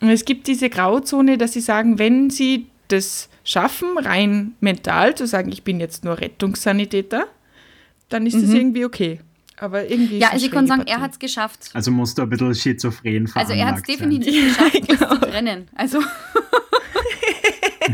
Und 0.02 0.10
es 0.10 0.24
gibt 0.24 0.48
diese 0.48 0.68
Grauzone, 0.68 1.38
dass 1.38 1.52
sie 1.52 1.60
sagen, 1.60 2.00
wenn 2.00 2.28
sie 2.28 2.66
das 2.88 3.28
schaffen, 3.44 3.96
rein 3.96 4.54
mental 4.58 5.14
zu 5.14 5.28
sagen, 5.28 5.52
ich 5.52 5.62
bin 5.62 5.78
jetzt 5.78 6.04
nur 6.04 6.18
Rettungssanitäter, 6.20 7.26
dann 8.08 8.26
ist 8.26 8.34
mhm. 8.34 8.42
das 8.42 8.50
irgendwie 8.52 8.84
okay. 8.84 9.20
Aber 9.58 9.88
irgendwie. 9.88 10.18
Ja, 10.18 10.30
also 10.30 10.44
ich 10.44 10.50
kann 10.50 10.66
sagen, 10.66 10.80
Partie. 10.80 10.92
er 10.92 11.00
hat 11.00 11.12
es 11.12 11.20
geschafft. 11.20 11.70
Also 11.72 11.92
musst 11.92 12.18
du 12.18 12.22
ein 12.22 12.28
bisschen 12.28 12.52
schizophren 12.52 13.28
fahren. 13.28 13.46
Also 13.46 13.52
er 13.52 13.68
hat 13.68 13.76
es 13.76 13.82
definitiv 13.84 14.56
geschafft, 14.56 14.74
ja, 14.74 14.80
genau. 14.80 15.14
zu 15.14 15.20
trennen. 15.20 15.68
Also. 15.76 16.00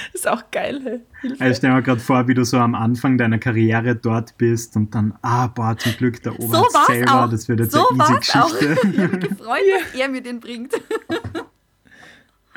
ist 0.14 0.28
auch 0.28 0.52
geil. 0.52 1.02
Hilfe. 1.22 1.44
Also 1.44 1.58
stell 1.58 1.74
mir 1.74 1.82
gerade 1.82 2.00
vor, 2.00 2.28
wie 2.28 2.34
du 2.34 2.44
so 2.44 2.58
am 2.58 2.76
Anfang 2.76 3.18
deiner 3.18 3.40
Karriere 3.40 3.96
dort 3.96 4.38
bist 4.38 4.76
und 4.76 4.94
dann, 4.96 5.14
ah, 5.22 5.48
boah, 5.48 5.78
zum 5.78 5.94
Glück 5.94 6.22
der 6.24 6.40
Oberarzt 6.40 6.74
so 6.74 6.94
selber, 6.94 7.26
auch. 7.26 7.30
das 7.30 7.48
wird 7.48 7.60
jetzt 7.60 7.72
so 7.74 7.90
eine 7.90 8.04
easy 8.04 8.16
Geschichte. 8.16 8.42
Auch. 8.42 8.62
Ich 8.62 9.00
habe 9.00 9.18
mich 9.18 9.30
gefreut, 9.30 9.60
dass 9.74 10.00
er 10.00 10.10
mir 10.10 10.22
den 10.22 10.40
bringt. 10.40 10.74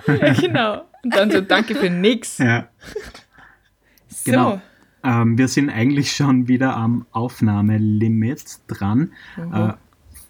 ja, 0.06 0.32
genau. 0.34 0.84
Und 1.02 1.16
dann 1.16 1.30
so, 1.30 1.40
danke 1.40 1.74
für 1.74 1.90
nix. 1.90 2.38
Ja. 2.38 2.68
So. 4.08 4.30
Genau. 4.30 4.62
Ähm, 5.04 5.36
wir 5.36 5.48
sind 5.48 5.68
eigentlich 5.68 6.12
schon 6.12 6.46
wieder 6.46 6.76
am 6.76 7.06
Aufnahmelimit 7.10 8.60
dran. 8.68 9.12
Mhm. 9.36 9.54
Äh, 9.54 9.72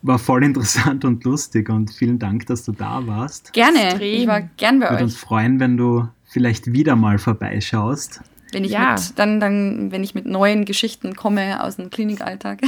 war 0.03 0.19
voll 0.19 0.45
interessant 0.45 1.05
und 1.05 1.25
lustig 1.25 1.69
und 1.69 1.91
vielen 1.91 2.19
Dank, 2.19 2.47
dass 2.47 2.65
du 2.65 2.73
da 2.73 3.07
warst. 3.07 3.53
Gerne, 3.53 4.03
ich 4.03 4.27
war 4.27 4.41
gern 4.41 4.81
bei 4.81 4.87
Würde 4.87 4.95
euch. 4.95 5.01
Würde 5.01 5.05
uns 5.05 5.17
freuen, 5.17 5.61
wenn 5.61 5.77
du 5.77 6.09
vielleicht 6.33 6.73
wieder 6.73 6.97
mal 6.97 7.19
vorbeischaust. 7.19 8.21
Wenn 8.53 8.65
ich 8.65 8.73
ja. 8.73 8.93
mit, 8.93 9.19
dann, 9.19 9.41
dann, 9.41 9.93
wenn 9.93 10.03
ich 10.03 10.15
mit 10.15 10.27
neuen 10.27 10.65
Geschichten 10.65 11.15
komme 11.15 11.63
aus 11.63 11.77
dem 11.77 11.91
Klinikalltag. 11.91 12.61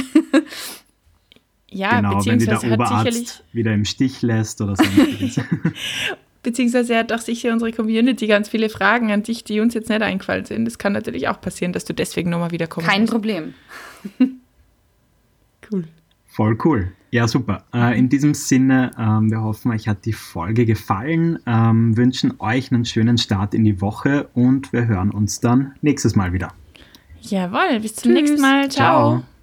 ja, 1.69 1.97
genau, 1.97 2.25
wenn 2.25 2.39
die 2.39 2.45
der 2.45 2.63
Oberarzt 2.63 3.43
wieder 3.51 3.73
im 3.73 3.85
Stich 3.85 4.21
lässt 4.21 4.61
oder 4.61 4.75
so. 4.75 4.83
beziehungsweise 6.45 6.97
hat 6.97 7.11
auch 7.11 7.19
sicher 7.19 7.51
unsere 7.51 7.73
Community 7.73 8.27
ganz 8.27 8.47
viele 8.47 8.69
Fragen 8.69 9.11
an 9.11 9.23
dich, 9.23 9.43
die 9.43 9.59
uns 9.59 9.73
jetzt 9.73 9.89
nicht 9.89 10.01
eingefallen 10.01 10.45
sind. 10.45 10.63
Das 10.63 10.77
kann 10.77 10.93
natürlich 10.93 11.27
auch 11.27 11.41
passieren, 11.41 11.73
dass 11.73 11.83
du 11.83 11.93
deswegen 11.93 12.29
nochmal 12.29 12.51
wieder 12.51 12.67
kommst. 12.67 12.89
Kein 12.89 13.07
Problem. 13.07 13.55
cool. 15.71 15.83
Voll 16.27 16.57
cool. 16.63 16.91
Ja, 17.15 17.29
super. 17.29 17.63
Äh, 17.73 17.97
in 17.97 18.09
diesem 18.09 18.33
Sinne, 18.33 18.91
ähm, 18.99 19.31
wir 19.31 19.41
hoffen, 19.41 19.71
euch 19.71 19.87
hat 19.87 20.03
die 20.03 20.11
Folge 20.11 20.65
gefallen, 20.65 21.39
ähm, 21.45 21.95
wünschen 21.95 22.33
euch 22.39 22.73
einen 22.73 22.83
schönen 22.83 23.17
Start 23.17 23.53
in 23.53 23.63
die 23.63 23.79
Woche 23.79 24.27
und 24.33 24.73
wir 24.73 24.85
hören 24.87 25.11
uns 25.11 25.39
dann 25.39 25.75
nächstes 25.79 26.17
Mal 26.17 26.33
wieder. 26.33 26.51
Jawohl, 27.21 27.79
bis 27.79 27.95
zum 27.95 28.11
Tschüss. 28.11 28.21
nächsten 28.21 28.41
Mal. 28.41 28.69
Ciao. 28.69 29.21
Ciao. 29.21 29.34